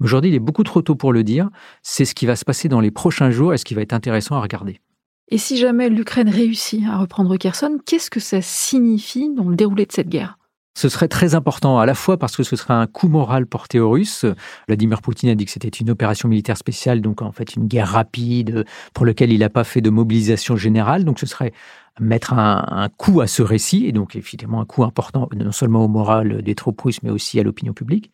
Mais 0.00 0.04
aujourd'hui, 0.04 0.30
il 0.30 0.34
est 0.34 0.40
beaucoup 0.40 0.64
trop 0.64 0.82
tôt 0.82 0.94
pour 0.94 1.12
le 1.12 1.24
dire. 1.24 1.48
C'est 1.82 2.04
ce 2.04 2.14
qui 2.14 2.26
va 2.26 2.36
se 2.36 2.44
passer 2.44 2.68
dans 2.68 2.80
les 2.80 2.90
prochains 2.90 3.30
jours 3.30 3.54
et 3.54 3.58
ce 3.58 3.64
qui 3.64 3.74
va 3.74 3.82
être 3.82 3.92
intéressant 3.94 4.36
à 4.36 4.40
regarder. 4.40 4.80
Et 5.30 5.38
si 5.38 5.56
jamais 5.56 5.88
l'Ukraine 5.88 6.28
réussit 6.28 6.86
à 6.86 6.98
reprendre 6.98 7.36
Kherson, 7.36 7.78
qu'est-ce 7.84 8.10
que 8.10 8.20
ça 8.20 8.40
signifie 8.40 9.32
dans 9.34 9.48
le 9.48 9.56
déroulé 9.56 9.84
de 9.86 9.92
cette 9.92 10.08
guerre? 10.08 10.38
Ce 10.78 10.88
serait 10.88 11.08
très 11.08 11.34
important 11.34 11.80
à 11.80 11.86
la 11.86 11.94
fois 11.94 12.18
parce 12.18 12.36
que 12.36 12.44
ce 12.44 12.54
serait 12.54 12.74
un 12.74 12.86
coup 12.86 13.08
moral 13.08 13.46
porté 13.46 13.80
aux 13.80 13.90
Russes. 13.90 14.24
Vladimir 14.68 15.02
Poutine 15.02 15.28
a 15.28 15.34
dit 15.34 15.44
que 15.44 15.50
c'était 15.50 15.66
une 15.66 15.90
opération 15.90 16.28
militaire 16.28 16.56
spéciale, 16.56 17.00
donc 17.00 17.20
en 17.20 17.32
fait 17.32 17.56
une 17.56 17.66
guerre 17.66 17.88
rapide 17.88 18.64
pour 18.94 19.04
laquelle 19.04 19.32
il 19.32 19.40
n'a 19.40 19.48
pas 19.48 19.64
fait 19.64 19.80
de 19.80 19.90
mobilisation 19.90 20.54
générale. 20.56 21.04
Donc 21.04 21.18
ce 21.18 21.26
serait 21.26 21.52
mettre 21.98 22.32
un, 22.32 22.88
coup 22.96 23.20
à 23.20 23.26
ce 23.26 23.42
récit, 23.42 23.86
et 23.86 23.92
donc 23.92 24.14
évidemment 24.14 24.60
un 24.60 24.66
coup 24.66 24.84
important 24.84 25.28
non 25.34 25.50
seulement 25.50 25.84
au 25.84 25.88
moral 25.88 26.42
des 26.42 26.54
troupes 26.54 26.80
russes, 26.80 27.02
mais 27.02 27.10
aussi 27.10 27.40
à 27.40 27.42
l'opinion 27.42 27.72
publique. 27.72 28.12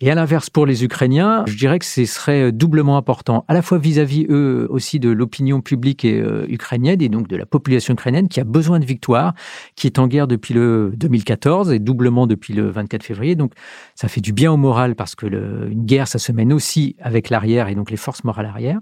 Et 0.00 0.10
à 0.10 0.16
l'inverse, 0.16 0.50
pour 0.50 0.66
les 0.66 0.82
Ukrainiens, 0.82 1.44
je 1.46 1.56
dirais 1.56 1.78
que 1.78 1.84
ce 1.84 2.04
serait 2.04 2.50
doublement 2.50 2.96
important, 2.96 3.44
à 3.46 3.54
la 3.54 3.62
fois 3.62 3.78
vis-à-vis, 3.78 4.26
eux 4.28 4.66
aussi, 4.68 4.98
de 4.98 5.08
l'opinion 5.08 5.60
publique 5.60 6.04
euh, 6.04 6.46
ukrainienne 6.48 7.00
et 7.00 7.08
donc 7.08 7.28
de 7.28 7.36
la 7.36 7.46
population 7.46 7.94
ukrainienne 7.94 8.28
qui 8.28 8.40
a 8.40 8.44
besoin 8.44 8.80
de 8.80 8.84
victoire, 8.84 9.34
qui 9.76 9.86
est 9.86 10.00
en 10.00 10.08
guerre 10.08 10.26
depuis 10.26 10.52
le 10.52 10.92
2014 10.96 11.70
et 11.70 11.78
doublement 11.78 12.26
depuis 12.26 12.54
le 12.54 12.70
24 12.70 13.04
février. 13.04 13.36
Donc, 13.36 13.52
ça 13.94 14.08
fait 14.08 14.20
du 14.20 14.32
bien 14.32 14.50
au 14.50 14.56
moral 14.56 14.96
parce 14.96 15.14
que 15.14 15.26
une 15.26 15.86
guerre, 15.86 16.08
ça 16.08 16.18
se 16.18 16.32
mène 16.32 16.52
aussi 16.52 16.96
avec 17.00 17.30
l'arrière 17.30 17.68
et 17.68 17.76
donc 17.76 17.92
les 17.92 17.96
forces 17.96 18.24
morales 18.24 18.46
arrière. 18.46 18.80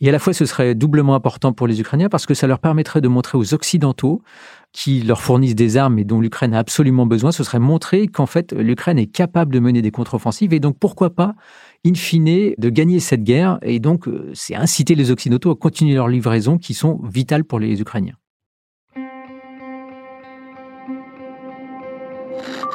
Et 0.00 0.08
à 0.08 0.12
la 0.12 0.18
fois, 0.18 0.32
ce 0.32 0.44
serait 0.44 0.74
doublement 0.74 1.14
important 1.14 1.52
pour 1.52 1.68
les 1.68 1.80
Ukrainiens 1.80 2.08
parce 2.08 2.26
que 2.26 2.34
ça 2.34 2.48
leur 2.48 2.58
permettrait 2.58 3.00
de 3.00 3.08
montrer 3.08 3.38
aux 3.38 3.54
Occidentaux 3.54 4.22
qui 4.72 5.00
leur 5.00 5.20
fournissent 5.20 5.54
des 5.54 5.76
armes 5.76 5.98
et 5.98 6.04
dont 6.04 6.20
l'Ukraine 6.20 6.54
a 6.54 6.58
absolument 6.58 7.06
besoin, 7.06 7.32
ce 7.32 7.42
serait 7.42 7.58
montrer 7.58 8.06
qu'en 8.06 8.26
fait 8.26 8.52
l'Ukraine 8.52 8.98
est 8.98 9.06
capable 9.06 9.52
de 9.52 9.60
mener 9.60 9.82
des 9.82 9.90
contre-offensives 9.90 10.52
et 10.52 10.60
donc 10.60 10.78
pourquoi 10.78 11.10
pas, 11.10 11.34
in 11.86 11.94
fine, 11.94 12.54
de 12.56 12.68
gagner 12.68 13.00
cette 13.00 13.22
guerre 13.22 13.58
et 13.62 13.80
donc 13.80 14.08
euh, 14.08 14.30
c'est 14.34 14.54
inciter 14.54 14.94
les 14.94 15.10
Occidentaux 15.10 15.50
à 15.50 15.56
continuer 15.56 15.94
leurs 15.94 16.08
livraisons 16.08 16.58
qui 16.58 16.74
sont 16.74 17.00
vitales 17.02 17.44
pour 17.44 17.58
les 17.58 17.80
Ukrainiens. 17.80 18.16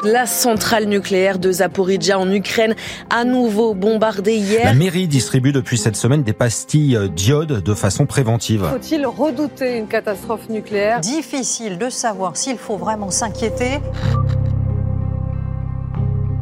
La 0.01 0.25
centrale 0.25 0.85
nucléaire 0.85 1.39
de 1.39 1.51
Zaporizhia 1.51 2.19
en 2.19 2.29
Ukraine, 2.31 2.75
à 3.09 3.23
nouveau 3.23 3.73
bombardée 3.73 4.35
hier. 4.35 4.65
La 4.65 4.73
mairie 4.73 5.07
distribue 5.07 5.51
depuis 5.51 5.77
cette 5.77 5.95
semaine 5.95 6.23
des 6.23 6.33
pastilles 6.33 6.99
d'iode 7.15 7.63
de 7.63 7.73
façon 7.73 8.05
préventive. 8.05 8.65
Faut-il 8.69 9.05
redouter 9.05 9.77
une 9.77 9.87
catastrophe 9.87 10.49
nucléaire? 10.49 10.99
Difficile 10.99 11.77
de 11.77 11.89
savoir 11.89 12.35
s'il 12.35 12.57
faut 12.57 12.77
vraiment 12.77 13.11
s'inquiéter. 13.11 13.79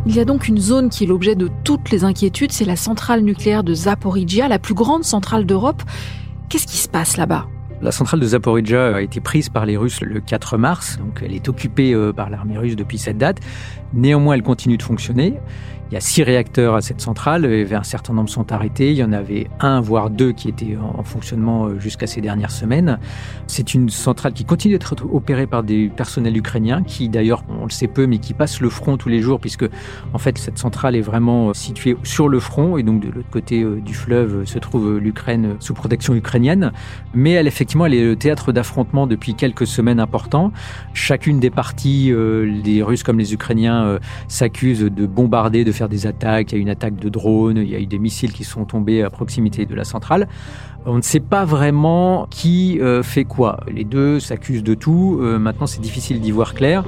Il 0.08 0.16
y 0.16 0.20
a 0.20 0.26
donc 0.26 0.48
une 0.48 0.58
zone 0.58 0.90
qui 0.90 1.04
est 1.04 1.08
l'objet 1.08 1.36
de 1.36 1.50
toutes 1.64 1.92
les 1.92 2.04
inquiétudes, 2.04 2.52
c'est 2.52 2.66
la 2.66 2.76
centrale 2.76 3.22
nucléaire 3.22 3.64
de 3.64 3.74
Zaporizhia, 3.76 4.48
la 4.48 4.58
plus 4.58 4.74
grande 4.74 5.04
centrale 5.04 5.46
d'Europe. 5.46 5.84
Qu'est-ce 6.50 6.66
qui 6.66 6.78
se 6.78 6.90
passe 6.90 7.18
là-bas? 7.18 7.46
La 7.82 7.92
centrale 7.92 8.20
de 8.20 8.28
Zaporizhia 8.28 8.96
a 8.96 9.02
été 9.02 9.20
prise 9.20 9.50
par 9.50 9.66
les 9.66 9.76
Russes 9.76 10.02
le 10.02 10.20
4 10.20 10.58
mars, 10.58 11.00
donc 11.00 11.22
elle 11.26 11.34
est 11.34 11.50
occupée 11.50 11.94
euh, 11.94 12.14
par 12.14 12.30
l'armée 12.30 12.56
russe 12.56 12.76
depuis 12.76 13.00
cette 13.00 13.18
date. 13.18 13.40
Néanmoins, 13.94 14.36
elle 14.36 14.44
continue 14.44 14.78
de 14.78 14.84
fonctionner. 14.84 15.40
Il 15.92 15.96
y 15.96 15.98
a 15.98 16.00
six 16.00 16.24
réacteurs 16.24 16.76
à 16.76 16.82
cette 16.82 17.02
centrale, 17.02 17.44
et 17.44 17.68
un 17.74 17.84
certain 17.84 18.14
nombre 18.14 18.30
sont 18.30 18.54
arrêtés. 18.54 18.92
Il 18.92 18.98
y 18.98 19.04
en 19.04 19.12
avait 19.12 19.48
un, 19.60 19.82
voire 19.82 20.10
deux, 20.10 20.32
qui 20.32 20.48
étaient 20.48 20.78
en 20.78 21.04
fonctionnement 21.04 21.66
euh, 21.66 21.80
jusqu'à 21.80 22.08
ces 22.08 22.22
dernières 22.22 22.52
semaines. 22.52 22.98
C'est 23.46 23.74
une 23.74 23.90
centrale 23.90 24.32
qui 24.32 24.46
continue 24.46 24.76
d'être 24.76 24.96
opérée 25.12 25.48
par 25.48 25.64
des 25.64 25.90
personnels 25.90 26.38
ukrainiens, 26.38 26.82
qui 26.82 27.10
d'ailleurs, 27.10 27.44
on 27.50 27.66
le 27.66 27.70
sait 27.72 27.90
peu, 27.90 28.08
mais 28.08 28.20
qui 28.20 28.34
passent 28.34 28.62
le 28.62 28.70
front 28.70 28.96
tous 28.96 29.10
les 29.10 29.20
jours, 29.20 29.42
puisque 29.42 29.66
en 30.14 30.18
fait 30.18 30.38
cette 30.38 30.58
centrale 30.58 30.96
est 30.96 31.02
vraiment 31.02 31.50
euh, 31.50 31.54
située 31.54 31.98
sur 32.04 32.30
le 32.30 32.40
front, 32.40 32.78
et 32.78 32.84
donc 32.84 33.02
de 33.02 33.10
l'autre 33.10 33.30
côté 33.30 33.62
euh, 33.62 33.82
du 33.82 33.94
fleuve 33.94 34.46
se 34.46 34.60
trouve 34.60 34.98
l'Ukraine 34.98 35.58
sous 35.60 35.74
protection 35.74 36.16
ukrainienne. 36.16 36.72
Mais 37.14 37.32
elle, 37.32 37.48
effectivement, 37.48 37.86
elle 37.86 37.96
est 37.96 38.06
le 38.06 38.16
théâtre 38.16 38.54
d'affrontements 38.54 39.08
depuis 39.08 39.36
quelques 39.36 39.68
semaines 39.68 40.00
importants. 40.00 40.54
Chacune 40.94 41.42
des 41.42 41.50
parties, 41.50 42.14
les 42.16 42.82
Russes 42.82 43.04
comme 43.04 43.20
les 43.20 43.34
Ukrainiens, 43.34 44.00
s'accusent 44.30 44.84
de 44.84 45.06
bombarder, 45.06 45.66
de 45.66 45.72
faire 45.72 45.81
des 45.90 46.08
attaques. 46.08 46.52
Il 46.52 46.56
y 46.56 46.58
a 46.58 46.60
eu 46.60 46.62
une 46.62 46.70
attaque 46.70 46.96
de 46.96 47.10
drones, 47.10 47.58
il 47.58 47.70
y 47.70 47.76
a 47.76 47.80
eu 47.80 47.86
des 47.86 48.00
missiles 48.00 48.34
qui 48.34 48.44
sont 48.44 48.66
tombés 48.66 49.04
à 49.04 49.10
proximité 49.10 49.66
de 49.66 49.76
la 49.76 49.84
centrale. 49.84 50.28
On 50.86 50.98
ne 50.98 51.02
sait 51.02 51.20
pas 51.20 51.46
vraiment 51.46 52.28
qui 52.30 52.80
euh, 52.80 53.04
fait 53.04 53.26
quoi. 53.26 53.60
Les 53.72 53.84
deux 53.84 54.20
s'accusent 54.20 54.64
de 54.64 54.74
tout. 54.74 55.20
Euh, 55.22 55.38
maintenant, 55.38 55.68
c'est 55.68 55.82
difficile 55.82 56.20
d'y 56.20 56.32
voir 56.32 56.54
clair. 56.54 56.84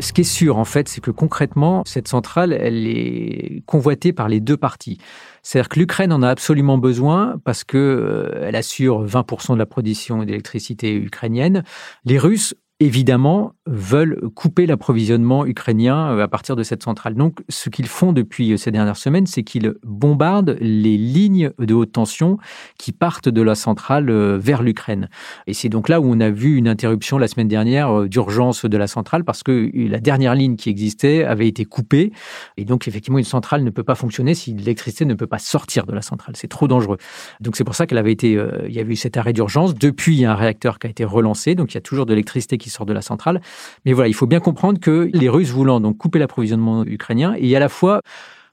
Ce 0.00 0.12
qui 0.12 0.22
est 0.22 0.24
sûr, 0.24 0.58
en 0.58 0.64
fait, 0.64 0.88
c'est 0.88 1.00
que 1.00 1.12
concrètement, 1.12 1.82
cette 1.86 2.08
centrale, 2.08 2.52
elle 2.52 2.86
est 2.86 3.62
convoitée 3.64 4.12
par 4.12 4.28
les 4.28 4.40
deux 4.40 4.56
parties. 4.56 4.98
C'est-à-dire 5.42 5.68
que 5.68 5.78
l'Ukraine 5.78 6.12
en 6.12 6.22
a 6.22 6.28
absolument 6.28 6.78
besoin 6.78 7.36
parce 7.44 7.62
que 7.62 7.78
euh, 7.78 8.44
elle 8.46 8.56
assure 8.56 9.06
20% 9.06 9.54
de 9.54 9.58
la 9.58 9.66
production 9.66 10.24
d'électricité 10.24 10.94
ukrainienne. 10.94 11.62
Les 12.04 12.18
Russes 12.18 12.54
évidemment, 12.80 13.52
veulent 13.66 14.20
couper 14.34 14.66
l'approvisionnement 14.66 15.46
ukrainien 15.46 16.12
euh, 16.12 16.22
à 16.22 16.28
partir 16.28 16.54
de 16.54 16.62
cette 16.62 16.82
centrale. 16.82 17.14
Donc, 17.14 17.40
ce 17.48 17.70
qu'ils 17.70 17.86
font 17.86 18.12
depuis 18.12 18.52
euh, 18.52 18.56
ces 18.56 18.70
dernières 18.70 18.96
semaines, 18.96 19.26
c'est 19.26 19.42
qu'ils 19.42 19.74
bombardent 19.82 20.56
les 20.60 20.98
lignes 20.98 21.50
de 21.58 21.74
haute 21.74 21.92
tension 21.92 22.38
qui 22.78 22.92
partent 22.92 23.28
de 23.28 23.42
la 23.42 23.54
centrale 23.54 24.10
euh, 24.10 24.38
vers 24.38 24.62
l'Ukraine. 24.62 25.08
Et 25.46 25.54
c'est 25.54 25.70
donc 25.70 25.88
là 25.88 26.00
où 26.00 26.04
on 26.06 26.20
a 26.20 26.30
vu 26.30 26.56
une 26.56 26.68
interruption 26.68 27.16
la 27.16 27.26
semaine 27.26 27.48
dernière 27.48 28.02
d'urgence 28.02 28.66
de 28.66 28.76
la 28.76 28.86
centrale 28.86 29.24
parce 29.24 29.42
que 29.42 29.70
la 29.74 30.00
dernière 30.00 30.34
ligne 30.34 30.56
qui 30.56 30.68
existait 30.68 31.24
avait 31.24 31.48
été 31.48 31.64
coupée. 31.64 32.12
Et 32.56 32.64
donc, 32.64 32.86
effectivement, 32.86 33.18
une 33.18 33.24
centrale 33.24 33.64
ne 33.64 33.70
peut 33.70 33.82
pas 33.82 33.94
fonctionner 33.94 34.34
si 34.34 34.52
l'électricité 34.52 35.04
ne 35.06 35.14
peut 35.14 35.26
pas 35.26 35.38
sortir 35.38 35.86
de 35.86 35.92
la 35.92 36.02
centrale. 36.02 36.36
C'est 36.36 36.48
trop 36.48 36.68
dangereux. 36.68 36.98
Donc, 37.40 37.56
c'est 37.56 37.64
pour 37.64 37.74
ça 37.74 37.86
qu'elle 37.86 37.98
avait 37.98 38.12
été, 38.12 38.32
il 38.66 38.74
y 38.74 38.80
avait 38.80 38.92
eu 38.92 38.96
cet 38.96 39.16
arrêt 39.16 39.32
d'urgence. 39.32 39.74
Depuis, 39.74 40.14
il 40.14 40.20
y 40.20 40.24
a 40.24 40.32
un 40.32 40.36
réacteur 40.36 40.78
qui 40.78 40.86
a 40.86 40.90
été 40.90 41.04
relancé. 41.04 41.54
Donc, 41.54 41.72
il 41.72 41.76
y 41.76 41.78
a 41.78 41.82
toujours 41.82 42.06
de 42.06 42.12
l'électricité 42.12 42.58
qui 42.58 42.70
sort 42.70 42.86
de 42.86 42.92
la 42.92 43.02
centrale. 43.02 43.40
Mais 43.84 43.92
voilà, 43.92 44.08
il 44.08 44.14
faut 44.14 44.26
bien 44.26 44.40
comprendre 44.40 44.80
que 44.80 45.10
les 45.12 45.28
Russes 45.28 45.50
voulant 45.50 45.80
donc 45.80 45.98
couper 45.98 46.18
l'approvisionnement 46.18 46.84
ukrainien 46.84 47.34
et 47.38 47.54
à 47.56 47.60
la 47.60 47.68
fois 47.68 48.00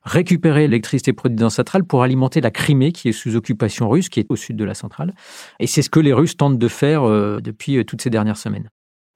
récupérer 0.04 0.62
l'électricité 0.62 1.14
produite 1.14 1.40
dans 1.40 1.48
la 1.48 1.52
centrale 1.52 1.84
pour 1.84 2.04
alimenter 2.04 2.42
la 2.42 2.52
Crimée 2.52 2.92
qui 2.92 3.10
est 3.10 3.14
sous 3.14 3.36
occupation 3.36 3.90
russe, 3.90 4.10
qui 4.10 4.20
est 4.20 4.26
au 4.30 4.36
sud 4.36 4.56
de 4.56 4.64
la 4.64 4.74
centrale. 4.74 5.14
Et 5.60 5.68
c'est 5.68 5.82
ce 5.82 5.90
que 5.90 6.00
les 6.00 6.14
Russes 6.14 6.38
tentent 6.38 6.58
de 6.58 6.68
faire 6.68 7.04
euh, 7.04 7.40
depuis 7.40 7.78
euh, 7.78 7.84
toutes 7.84 8.02
ces 8.02 8.10
dernières 8.10 8.38
semaines. 8.38 8.70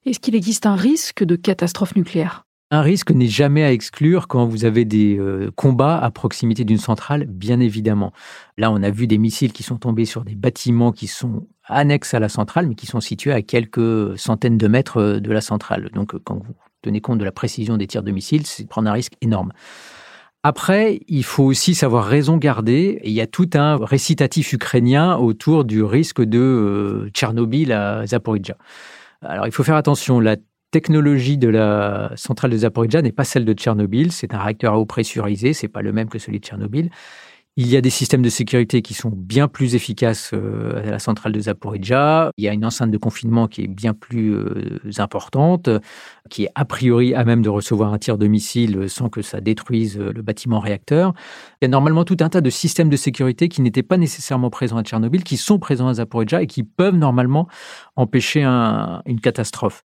Est-ce 0.06 0.20
qu'il 0.20 0.36
existe 0.36 0.68
un 0.68 0.76
risque 0.76 1.24
de 1.24 1.36
catastrophe 1.36 1.96
nucléaire? 1.96 2.45
Un 2.72 2.82
risque 2.82 3.12
n'est 3.12 3.28
jamais 3.28 3.64
à 3.64 3.72
exclure 3.72 4.28
quand 4.28 4.46
vous 4.46 4.66
avez 4.66 4.86
des 4.86 5.18
euh, 5.20 5.52
combats 5.56 6.00
à 6.00 6.10
proximité 6.10 6.64
d'une 6.64 6.80
centrale, 6.80 7.26
bien 7.26 7.60
évidemment. 7.60 8.12
Là, 8.58 8.72
on 8.72 8.82
a 8.82 8.90
vu 8.90 9.06
des 9.06 9.20
missiles 9.20 9.54
qui 9.54 9.62
sont 9.62 9.78
tombés 9.78 10.06
sur 10.06 10.24
des 10.24 10.36
bâtiments 10.36 10.92
qui 10.92 11.08
sont 11.08 11.48
annexes 11.66 12.14
à 12.16 12.20
la 12.20 12.30
centrale, 12.30 12.68
mais 12.68 12.76
qui 12.76 12.88
sont 12.88 13.02
situés 13.02 13.34
à 13.34 13.42
quelques 13.44 14.18
centaines 14.18 14.58
de 14.58 14.68
mètres 14.68 14.98
euh, 14.98 15.20
de 15.20 15.32
la 15.32 15.42
centrale. 15.42 15.92
Donc, 15.94 16.16
euh, 16.16 16.20
quand 16.24 16.36
vous 16.36 16.56
tenez 16.82 17.02
compte 17.02 17.20
de 17.20 17.26
la 17.26 17.32
précision 17.32 17.78
des 17.78 17.86
tirs 17.86 18.04
de 18.04 18.12
missiles, 18.12 18.48
c'est 18.48 18.68
prendre 18.68 18.90
un 18.90 18.94
risque 18.94 19.14
énorme. 19.22 19.52
Après, 20.42 21.00
il 21.08 21.24
faut 21.24 21.44
aussi 21.44 21.76
savoir 21.76 22.06
raison 22.06 22.38
garder. 22.38 23.00
il 23.04 23.12
y 23.12 23.22
a 23.22 23.26
tout 23.28 23.50
un 23.56 23.84
récitatif 23.84 24.54
ukrainien 24.54 25.18
autour 25.18 25.66
du 25.66 25.82
risque 25.82 26.22
de 26.22 27.10
Tchernobyl 27.14 27.72
à 27.72 28.06
Zaporizhia. 28.06 28.56
Alors, 29.22 29.48
il 29.48 29.52
faut 29.52 29.64
faire 29.64 29.76
attention. 29.76 30.20
Technologie 30.76 31.38
de 31.38 31.48
la 31.48 32.12
centrale 32.18 32.52
de 32.52 32.58
Zaporizhia 32.58 33.02
n'est 33.02 33.14
pas 33.14 33.24
celle 33.24 33.46
de 33.46 33.54
Tchernobyl. 33.54 34.12
C'est 34.12 34.34
un 34.34 34.40
réacteur 34.40 34.74
à 34.74 34.78
eau 34.78 34.86
pressurisée, 34.86 35.54
c'est 35.54 35.70
pas 35.70 35.82
le 35.82 35.94
même 35.94 36.10
que 36.10 36.20
celui 36.20 36.42
de 36.42 36.46
Tchernobyl. 36.46 36.90
Il 37.56 37.68
y 37.68 37.78
a 37.78 37.82
des 37.82 37.90
systèmes 37.90 38.22
de 38.22 38.28
sécurité 38.28 38.82
qui 38.82 38.94
sont 38.94 39.10
bien 39.10 39.48
plus 39.48 39.74
efficaces 39.74 40.32
euh, 40.34 40.86
à 40.86 40.92
la 40.92 41.00
centrale 41.00 41.32
de 41.32 41.40
Zaporizhia. 41.40 42.30
Il 42.36 42.44
y 42.44 42.50
a 42.50 42.52
une 42.52 42.66
enceinte 42.66 42.92
de 42.92 42.98
confinement 42.98 43.48
qui 43.48 43.64
est 43.64 43.70
bien 43.70 43.94
plus 43.94 44.36
euh, 44.36 44.82
importante, 44.98 45.70
qui 46.30 46.44
est 46.44 46.50
a 46.56 46.66
priori 46.66 47.16
à 47.16 47.24
même 47.24 47.42
de 47.42 47.48
recevoir 47.48 47.94
un 47.94 47.98
tir 47.98 48.18
de 48.18 48.28
missile 48.28 48.90
sans 48.90 49.08
que 49.08 49.22
ça 49.22 49.40
détruise 49.40 49.98
euh, 49.98 50.12
le 50.12 50.22
bâtiment 50.24 50.60
réacteur. 50.60 51.14
Il 51.62 51.66
y 51.66 51.68
a 51.68 51.70
normalement 51.70 52.04
tout 52.04 52.18
un 52.20 52.28
tas 52.28 52.42
de 52.42 52.50
systèmes 52.50 52.90
de 52.90 52.98
sécurité 52.98 53.48
qui 53.48 53.62
n'étaient 53.62 53.82
pas 53.82 53.96
nécessairement 53.96 54.50
présents 54.50 54.76
à 54.76 54.84
Tchernobyl, 54.84 55.24
qui 55.24 55.38
sont 55.38 55.58
présents 55.58 55.88
à 55.88 55.94
Zaporizhia 55.94 56.42
et 56.42 56.48
qui 56.48 56.64
peuvent 56.64 56.98
normalement 56.98 57.48
empêcher 57.96 58.44
une 58.44 59.22
catastrophe. 59.22 59.86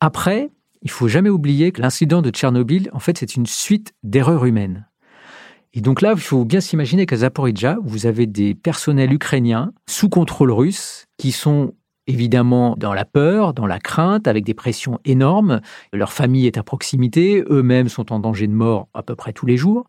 Après, 0.00 0.50
il 0.82 0.90
faut 0.90 1.08
jamais 1.08 1.30
oublier 1.30 1.72
que 1.72 1.80
l'incident 1.80 2.22
de 2.22 2.30
Tchernobyl, 2.30 2.90
en 2.92 2.98
fait, 2.98 3.18
c'est 3.18 3.36
une 3.36 3.46
suite 3.46 3.92
d'erreurs 4.02 4.44
humaines. 4.44 4.88
Et 5.74 5.80
donc 5.80 6.02
là, 6.02 6.12
il 6.14 6.20
faut 6.20 6.44
bien 6.44 6.60
s'imaginer 6.60 7.06
qu'à 7.06 7.16
Zaporizhia, 7.16 7.78
vous 7.82 8.06
avez 8.06 8.26
des 8.26 8.54
personnels 8.54 9.12
ukrainiens 9.12 9.72
sous 9.88 10.08
contrôle 10.08 10.50
russe 10.50 11.06
qui 11.16 11.32
sont 11.32 11.72
évidemment 12.06 12.74
dans 12.76 12.92
la 12.92 13.04
peur, 13.04 13.54
dans 13.54 13.66
la 13.66 13.78
crainte, 13.78 14.26
avec 14.26 14.44
des 14.44 14.54
pressions 14.54 14.98
énormes. 15.04 15.60
Leur 15.92 16.12
famille 16.12 16.46
est 16.46 16.58
à 16.58 16.62
proximité, 16.62 17.44
eux-mêmes 17.48 17.88
sont 17.88 18.12
en 18.12 18.18
danger 18.18 18.48
de 18.48 18.52
mort 18.52 18.88
à 18.92 19.02
peu 19.02 19.14
près 19.14 19.32
tous 19.32 19.46
les 19.46 19.56
jours 19.56 19.86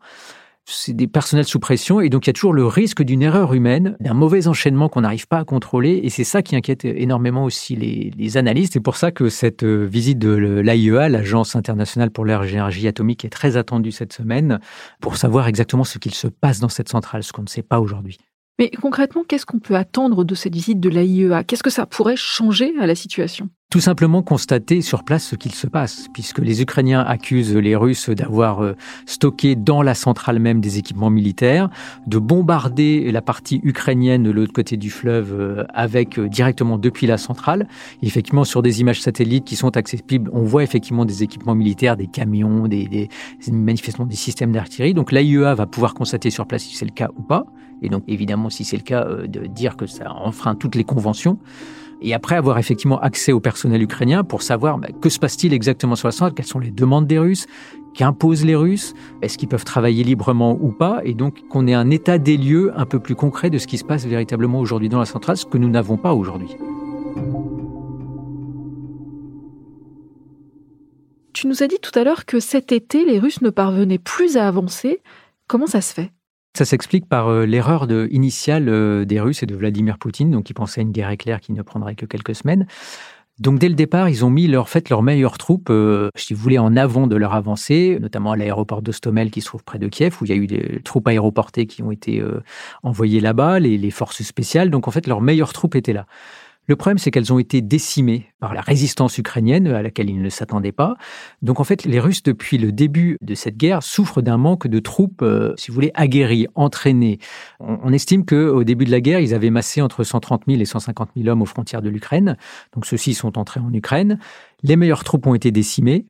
c'est 0.66 0.94
des 0.94 1.06
personnels 1.06 1.44
sous 1.44 1.58
pression 1.58 2.00
et 2.00 2.08
donc 2.08 2.26
il 2.26 2.28
y 2.28 2.30
a 2.30 2.32
toujours 2.32 2.52
le 2.52 2.66
risque 2.66 3.02
d'une 3.02 3.22
erreur 3.22 3.54
humaine, 3.54 3.96
d'un 4.00 4.14
mauvais 4.14 4.48
enchaînement 4.48 4.88
qu'on 4.88 5.02
n'arrive 5.02 5.26
pas 5.26 5.38
à 5.38 5.44
contrôler 5.44 6.00
et 6.02 6.10
c'est 6.10 6.24
ça 6.24 6.42
qui 6.42 6.56
inquiète 6.56 6.84
énormément 6.84 7.44
aussi 7.44 7.76
les, 7.76 8.36
analystes. 8.36 8.72
C'est 8.72 8.80
pour 8.80 8.96
ça 8.96 9.12
que 9.12 9.28
cette 9.28 9.62
euh, 9.62 9.84
visite 9.84 10.18
de 10.18 10.30
l'AIEA, 10.34 11.08
l'Agence 11.08 11.54
internationale 11.54 12.10
pour 12.10 12.24
l'énergie 12.24 12.88
atomique, 12.88 13.24
est 13.24 13.30
très 13.30 13.56
attendue 13.56 13.92
cette 13.92 14.12
semaine 14.12 14.58
pour 15.00 15.16
savoir 15.16 15.46
exactement 15.46 15.84
ce 15.84 15.98
qu'il 15.98 16.14
se 16.14 16.26
passe 16.26 16.58
dans 16.58 16.68
cette 16.68 16.88
centrale, 16.88 17.22
ce 17.22 17.32
qu'on 17.32 17.42
ne 17.42 17.48
sait 17.48 17.62
pas 17.62 17.78
aujourd'hui. 17.78 18.18
Mais 18.60 18.70
concrètement, 18.70 19.24
qu'est-ce 19.26 19.46
qu'on 19.46 19.58
peut 19.58 19.74
attendre 19.74 20.22
de 20.22 20.34
cette 20.36 20.54
visite 20.54 20.78
de 20.78 20.88
l'AIEA 20.88 21.42
Qu'est-ce 21.42 21.64
que 21.64 21.70
ça 21.70 21.86
pourrait 21.86 22.14
changer 22.14 22.72
à 22.78 22.86
la 22.86 22.94
situation? 22.94 23.48
Tout 23.68 23.80
simplement 23.80 24.22
constater 24.22 24.80
sur 24.80 25.02
place 25.02 25.24
ce 25.24 25.34
qu'il 25.34 25.52
se 25.52 25.66
passe, 25.66 26.06
puisque 26.14 26.38
les 26.38 26.62
Ukrainiens 26.62 27.00
accusent 27.00 27.56
les 27.56 27.74
Russes 27.74 28.10
d'avoir 28.10 28.62
euh, 28.62 28.76
stocké 29.06 29.56
dans 29.56 29.82
la 29.82 29.94
centrale 29.94 30.38
même 30.38 30.60
des 30.60 30.78
équipements 30.78 31.10
militaires, 31.10 31.68
de 32.06 32.18
bombarder 32.18 33.10
la 33.10 33.22
partie 33.22 33.60
ukrainienne 33.64 34.22
de 34.22 34.30
l'autre 34.30 34.52
côté 34.52 34.76
du 34.76 34.90
fleuve 34.90 35.32
euh, 35.32 35.64
avec 35.74 36.20
euh, 36.20 36.28
directement 36.28 36.78
depuis 36.78 37.08
la 37.08 37.18
centrale. 37.18 37.66
effectivement, 38.02 38.44
sur 38.44 38.62
des 38.62 38.80
images 38.80 39.00
satellites 39.00 39.44
qui 39.44 39.56
sont 39.56 39.76
accessibles, 39.76 40.30
on 40.32 40.44
voit 40.44 40.62
effectivement 40.62 41.04
des 41.04 41.24
équipements 41.24 41.56
militaires, 41.56 41.96
des 41.96 42.06
camions, 42.06 42.68
des, 42.68 42.86
des 42.86 43.08
manifestement 43.50 44.06
des 44.06 44.14
systèmes 44.14 44.52
d'artillerie. 44.52 44.94
Donc 44.94 45.10
l'AIEA 45.10 45.56
va 45.56 45.66
pouvoir 45.66 45.94
constater 45.94 46.30
sur 46.30 46.46
place 46.46 46.62
si 46.62 46.76
c'est 46.76 46.84
le 46.84 46.92
cas 46.92 47.08
ou 47.16 47.22
pas 47.22 47.46
et 47.82 47.88
donc 47.88 48.04
évidemment 48.08 48.50
si 48.50 48.64
c'est 48.64 48.76
le 48.76 48.82
cas, 48.82 49.04
euh, 49.04 49.26
de 49.26 49.46
dire 49.46 49.76
que 49.76 49.86
ça 49.86 50.12
enfreint 50.12 50.54
toutes 50.54 50.74
les 50.74 50.84
conventions. 50.84 51.38
Et 52.02 52.12
après 52.12 52.36
avoir 52.36 52.58
effectivement 52.58 53.00
accès 53.00 53.32
au 53.32 53.40
personnel 53.40 53.82
ukrainien 53.82 54.24
pour 54.24 54.42
savoir 54.42 54.78
bah, 54.78 54.88
que 55.00 55.08
se 55.08 55.18
passe-t-il 55.18 55.52
exactement 55.54 55.96
sur 55.96 56.08
la 56.08 56.12
centrale, 56.12 56.34
quelles 56.34 56.44
sont 56.44 56.58
les 56.58 56.70
demandes 56.70 57.06
des 57.06 57.18
Russes, 57.18 57.46
qu'imposent 57.94 58.44
les 58.44 58.56
Russes, 58.56 58.94
est-ce 59.22 59.38
qu'ils 59.38 59.48
peuvent 59.48 59.64
travailler 59.64 60.04
librement 60.04 60.58
ou 60.60 60.70
pas, 60.70 61.00
et 61.04 61.14
donc 61.14 61.46
qu'on 61.48 61.66
ait 61.66 61.74
un 61.74 61.90
état 61.90 62.18
des 62.18 62.36
lieux 62.36 62.72
un 62.76 62.84
peu 62.84 62.98
plus 62.98 63.14
concret 63.14 63.48
de 63.48 63.58
ce 63.58 63.66
qui 63.66 63.78
se 63.78 63.84
passe 63.84 64.04
véritablement 64.04 64.58
aujourd'hui 64.60 64.88
dans 64.88 64.98
la 64.98 65.06
centrale, 65.06 65.36
ce 65.36 65.46
que 65.46 65.56
nous 65.56 65.70
n'avons 65.70 65.96
pas 65.96 66.12
aujourd'hui. 66.12 66.56
Tu 71.32 71.48
nous 71.48 71.62
as 71.62 71.68
dit 71.68 71.78
tout 71.80 71.96
à 71.98 72.04
l'heure 72.04 72.26
que 72.26 72.40
cet 72.40 72.72
été, 72.72 73.04
les 73.04 73.18
Russes 73.18 73.42
ne 73.42 73.50
parvenaient 73.50 73.98
plus 73.98 74.36
à 74.36 74.46
avancer. 74.46 75.00
Comment 75.46 75.66
ça 75.66 75.80
se 75.80 75.92
fait? 75.92 76.10
Ça 76.56 76.64
s'explique 76.64 77.08
par 77.08 77.28
euh, 77.28 77.46
l'erreur 77.46 77.88
initiale 78.10 78.68
euh, 78.68 79.04
des 79.04 79.20
Russes 79.20 79.42
et 79.42 79.46
de 79.46 79.56
Vladimir 79.56 79.98
Poutine, 79.98 80.30
donc 80.30 80.48
ils 80.50 80.54
pensaient 80.54 80.80
à 80.80 80.82
une 80.82 80.92
guerre 80.92 81.10
éclair 81.10 81.40
qui 81.40 81.52
ne 81.52 81.62
prendrait 81.62 81.96
que 81.96 82.06
quelques 82.06 82.34
semaines. 82.34 82.66
Donc 83.40 83.58
dès 83.58 83.68
le 83.68 83.74
départ, 83.74 84.08
ils 84.08 84.24
ont 84.24 84.30
mis 84.30 84.46
leur 84.46 84.68
fait 84.68 84.88
leurs 84.88 85.02
meilleures 85.02 85.38
troupes, 85.38 85.68
euh, 85.68 86.10
si 86.14 86.32
vous 86.32 86.40
voulez, 86.40 86.58
en 86.58 86.76
avant 86.76 87.08
de 87.08 87.16
leur 87.16 87.34
avancée, 87.34 87.98
notamment 88.00 88.30
à 88.30 88.36
l'aéroport 88.36 88.80
d'Ostomel 88.80 89.32
qui 89.32 89.40
se 89.40 89.46
trouve 89.46 89.64
près 89.64 89.80
de 89.80 89.88
Kiev, 89.88 90.16
où 90.20 90.24
il 90.24 90.28
y 90.28 90.32
a 90.32 90.36
eu 90.36 90.46
des 90.46 90.80
troupes 90.84 91.08
aéroportées 91.08 91.66
qui 91.66 91.82
ont 91.82 91.90
été 91.90 92.22
envoyées 92.84 93.18
là-bas, 93.18 93.58
les, 93.58 93.76
les, 93.76 93.90
forces 93.90 94.22
spéciales. 94.22 94.70
Donc 94.70 94.86
en 94.86 94.92
fait, 94.92 95.08
leurs 95.08 95.20
meilleures 95.20 95.52
troupes 95.52 95.74
étaient 95.74 95.92
là. 95.92 96.06
Le 96.66 96.76
problème, 96.76 96.98
c'est 96.98 97.10
qu'elles 97.10 97.32
ont 97.32 97.38
été 97.38 97.60
décimées 97.60 98.32
par 98.40 98.54
la 98.54 98.62
résistance 98.62 99.18
ukrainienne 99.18 99.66
à 99.66 99.82
laquelle 99.82 100.08
ils 100.08 100.20
ne 100.20 100.28
s'attendaient 100.28 100.72
pas. 100.72 100.96
Donc 101.42 101.60
en 101.60 101.64
fait, 101.64 101.84
les 101.84 102.00
Russes, 102.00 102.22
depuis 102.22 102.56
le 102.56 102.72
début 102.72 103.18
de 103.20 103.34
cette 103.34 103.56
guerre, 103.56 103.82
souffrent 103.82 104.22
d'un 104.22 104.38
manque 104.38 104.66
de 104.66 104.78
troupes, 104.78 105.22
euh, 105.22 105.52
si 105.56 105.70
vous 105.70 105.74
voulez, 105.74 105.90
aguerries, 105.94 106.46
entraînées. 106.54 107.18
On, 107.60 107.78
on 107.82 107.92
estime 107.92 108.24
qu'au 108.24 108.64
début 108.64 108.84
de 108.86 108.90
la 108.90 109.00
guerre, 109.00 109.20
ils 109.20 109.34
avaient 109.34 109.50
massé 109.50 109.82
entre 109.82 110.04
130 110.04 110.44
000 110.48 110.60
et 110.60 110.64
150 110.64 111.10
000 111.16 111.28
hommes 111.28 111.42
aux 111.42 111.46
frontières 111.46 111.82
de 111.82 111.90
l'Ukraine. 111.90 112.36
Donc 112.74 112.86
ceux-ci 112.86 113.14
sont 113.14 113.38
entrés 113.38 113.60
en 113.60 113.72
Ukraine. 113.72 114.18
Les 114.62 114.76
meilleures 114.76 115.04
troupes 115.04 115.26
ont 115.26 115.34
été 115.34 115.50
décimées. 115.50 116.06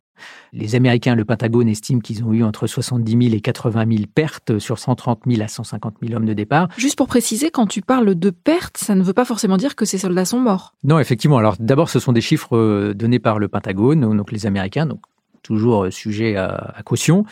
Les 0.53 0.75
Américains, 0.75 1.15
le 1.15 1.25
Pentagone 1.25 1.69
estime 1.69 2.03
qu'ils 2.03 2.25
ont 2.25 2.33
eu 2.33 2.45
entre 2.45 2.67
70 2.67 3.11
000 3.11 3.35
et 3.35 3.41
80 3.41 3.85
000 3.89 4.05
pertes 4.13 4.59
sur 4.59 4.79
130 4.79 5.23
000 5.27 5.43
à 5.43 5.49
150 5.49 5.97
000 6.03 6.15
hommes 6.15 6.27
de 6.27 6.33
départ. 6.33 6.69
Juste 6.77 6.97
pour 6.97 7.09
préciser, 7.09 7.51
quand 7.51 7.67
tu 7.67 7.83
parles 7.83 8.15
de 8.15 8.31
pertes, 8.31 8.77
ça 8.77 8.95
ne 8.95 9.03
veut 9.03 9.13
pas 9.13 9.25
forcément 9.25 9.57
dire 9.57 9.77
que 9.77 9.85
ces 9.85 9.99
soldats 9.99 10.25
sont 10.25 10.41
morts. 10.41 10.75
Non, 10.85 10.99
effectivement. 10.99 11.39
Alors 11.39 11.57
d'abord, 11.59 11.91
ce 11.91 11.99
sont 11.99 12.13
des 12.13 12.21
chiffres 12.21 12.57
euh, 12.57 12.95
donnés 12.95 13.19
par 13.19 13.39
le 13.39 13.49
Pentagone, 13.49 14.17
donc 14.17 14.33
les 14.33 14.47
Américains, 14.47 14.87
donc 14.87 15.01
toujours 15.45 15.85
euh, 15.85 15.91
sujet 15.91 16.37
à, 16.37 16.83
caution. 16.85 17.25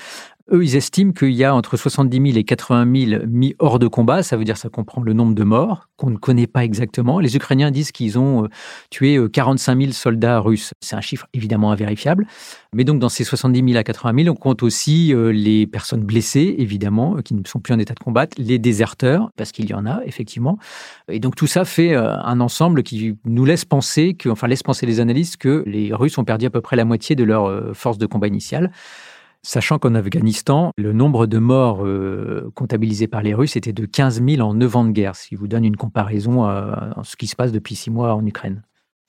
Eux, 0.52 0.62
ils 0.62 0.76
estiment 0.76 1.12
qu'il 1.12 1.32
y 1.32 1.44
a 1.44 1.54
entre 1.54 1.78
70 1.78 2.32
000 2.32 2.38
et 2.38 2.44
80 2.44 3.08
000 3.10 3.22
mis 3.26 3.54
hors 3.58 3.78
de 3.78 3.86
combat. 3.86 4.22
Ça 4.22 4.36
veut 4.36 4.44
dire 4.44 4.58
ça 4.58 4.68
comprend 4.68 5.00
le 5.00 5.14
nombre 5.14 5.34
de 5.34 5.44
morts 5.44 5.88
qu'on 5.96 6.10
ne 6.10 6.16
connaît 6.16 6.46
pas 6.46 6.62
exactement. 6.62 7.20
Les 7.20 7.36
Ukrainiens 7.36 7.70
disent 7.70 7.90
qu'ils 7.90 8.18
ont 8.18 8.44
euh, 8.44 8.48
tué 8.90 9.18
45 9.32 9.80
000 9.80 9.92
soldats 9.92 10.40
russes. 10.40 10.74
C'est 10.80 10.94
un 10.94 11.00
chiffre 11.00 11.26
évidemment 11.32 11.72
invérifiable. 11.72 12.26
Mais 12.74 12.84
donc, 12.84 12.98
dans 12.98 13.08
ces 13.08 13.24
70 13.24 13.64
000 13.64 13.78
à 13.78 13.82
80 13.82 14.24
000, 14.24 14.34
on 14.34 14.38
compte 14.38 14.62
aussi 14.62 15.14
euh, 15.14 15.32
les 15.32 15.66
personnes 15.66 16.02
blessées, 16.02 16.54
évidemment, 16.58 17.16
qui 17.22 17.32
ne 17.32 17.42
sont 17.46 17.60
plus 17.60 17.72
en 17.72 17.78
état 17.78 17.94
de 17.94 18.00
combattre, 18.00 18.36
les 18.38 18.58
déserteurs, 18.58 19.30
parce 19.36 19.52
qu'il 19.52 19.70
y 19.70 19.74
en 19.74 19.86
a, 19.86 20.02
effectivement. 20.04 20.58
Et 21.08 21.18
donc, 21.18 21.34
tout 21.34 21.46
ça 21.46 21.64
fait 21.64 21.94
euh, 21.94 22.14
un 22.18 22.40
ensemble 22.40 22.82
qui 22.82 23.16
nous 23.24 23.44
laisse 23.46 23.64
penser, 23.64 24.14
que, 24.14 24.28
enfin, 24.28 24.48
laisse 24.48 24.62
penser 24.62 24.84
les 24.84 25.00
analystes 25.00 25.38
que 25.38 25.62
les 25.66 25.94
Russes 25.94 26.18
ont 26.18 26.24
perdu 26.24 26.44
à 26.44 26.50
peu 26.50 26.60
près 26.60 26.76
la 26.76 26.84
moitié 26.84 27.16
de 27.16 27.24
leur 27.24 27.74
force 27.74 27.96
de 27.96 28.04
combat 28.04 28.26
initiale. 28.26 28.70
Sachant 29.44 29.80
qu'en 29.80 29.96
Afghanistan, 29.96 30.70
le 30.78 30.92
nombre 30.92 31.26
de 31.26 31.38
morts 31.38 31.84
euh, 31.84 32.52
comptabilisés 32.54 33.08
par 33.08 33.22
les 33.22 33.34
Russes 33.34 33.56
était 33.56 33.72
de 33.72 33.86
15 33.86 34.22
000 34.24 34.40
en 34.40 34.54
9 34.54 34.76
ans 34.76 34.84
de 34.84 34.92
guerre, 34.92 35.16
ce 35.16 35.26
qui 35.26 35.34
vous 35.34 35.48
donne 35.48 35.64
une 35.64 35.76
comparaison 35.76 36.44
à, 36.44 36.94
ce 37.02 37.16
qui 37.16 37.26
se 37.26 37.34
passe 37.34 37.50
depuis 37.50 37.74
6 37.74 37.90
mois 37.90 38.14
en 38.14 38.24
Ukraine. 38.24 38.62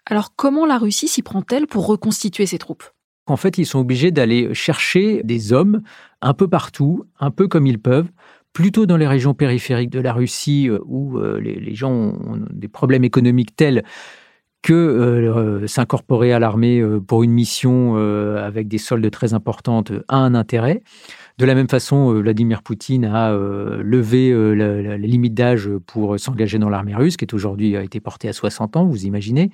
Alors 0.07 0.35
comment 0.35 0.65
la 0.65 0.79
Russie 0.79 1.07
s'y 1.07 1.21
prend-elle 1.21 1.67
pour 1.67 1.85
reconstituer 1.85 2.47
ses 2.47 2.57
troupes? 2.57 2.83
En 3.27 3.37
fait, 3.37 3.59
ils 3.59 3.65
sont 3.65 3.79
obligés 3.79 4.11
d'aller 4.11 4.53
chercher 4.55 5.21
des 5.23 5.53
hommes 5.53 5.81
un 6.21 6.33
peu 6.33 6.47
partout, 6.47 7.05
un 7.19 7.29
peu 7.29 7.47
comme 7.47 7.67
ils 7.67 7.79
peuvent, 7.79 8.09
plutôt 8.53 8.87
dans 8.87 8.97
les 8.97 9.07
régions 9.07 9.35
périphériques 9.35 9.91
de 9.91 9.99
la 9.99 10.13
Russie 10.13 10.67
euh, 10.67 10.79
où 10.85 11.19
euh, 11.19 11.39
les 11.39 11.75
gens 11.75 11.91
ont 11.91 12.43
des 12.51 12.67
problèmes 12.67 13.03
économiques 13.03 13.55
tels 13.55 13.83
que 14.63 14.73
euh, 14.73 15.67
s'incorporer 15.67 16.33
à 16.33 16.39
l'armée 16.39 16.79
euh, 16.79 16.99
pour 16.99 17.21
une 17.21 17.31
mission 17.31 17.95
euh, 17.97 18.43
avec 18.43 18.67
des 18.67 18.77
soldes 18.79 19.11
très 19.11 19.33
importantes 19.33 19.91
a 20.07 20.15
un 20.15 20.33
intérêt. 20.33 20.81
De 21.37 21.45
la 21.45 21.53
même 21.53 21.67
façon, 21.67 22.13
Vladimir 22.13 22.61
Poutine 22.61 23.05
a 23.05 23.33
levé 23.33 24.31
la, 24.55 24.97
limite 24.97 25.33
d'âge 25.33 25.67
pour 25.87 26.19
s'engager 26.19 26.59
dans 26.59 26.69
l'armée 26.69 26.93
russe, 26.93 27.17
qui 27.17 27.25
est 27.25 27.33
aujourd'hui 27.33 27.75
a 27.75 27.81
été 27.81 27.99
portée 27.99 28.29
à 28.29 28.33
60 28.33 28.77
ans, 28.77 28.85
vous 28.85 29.07
imaginez. 29.07 29.49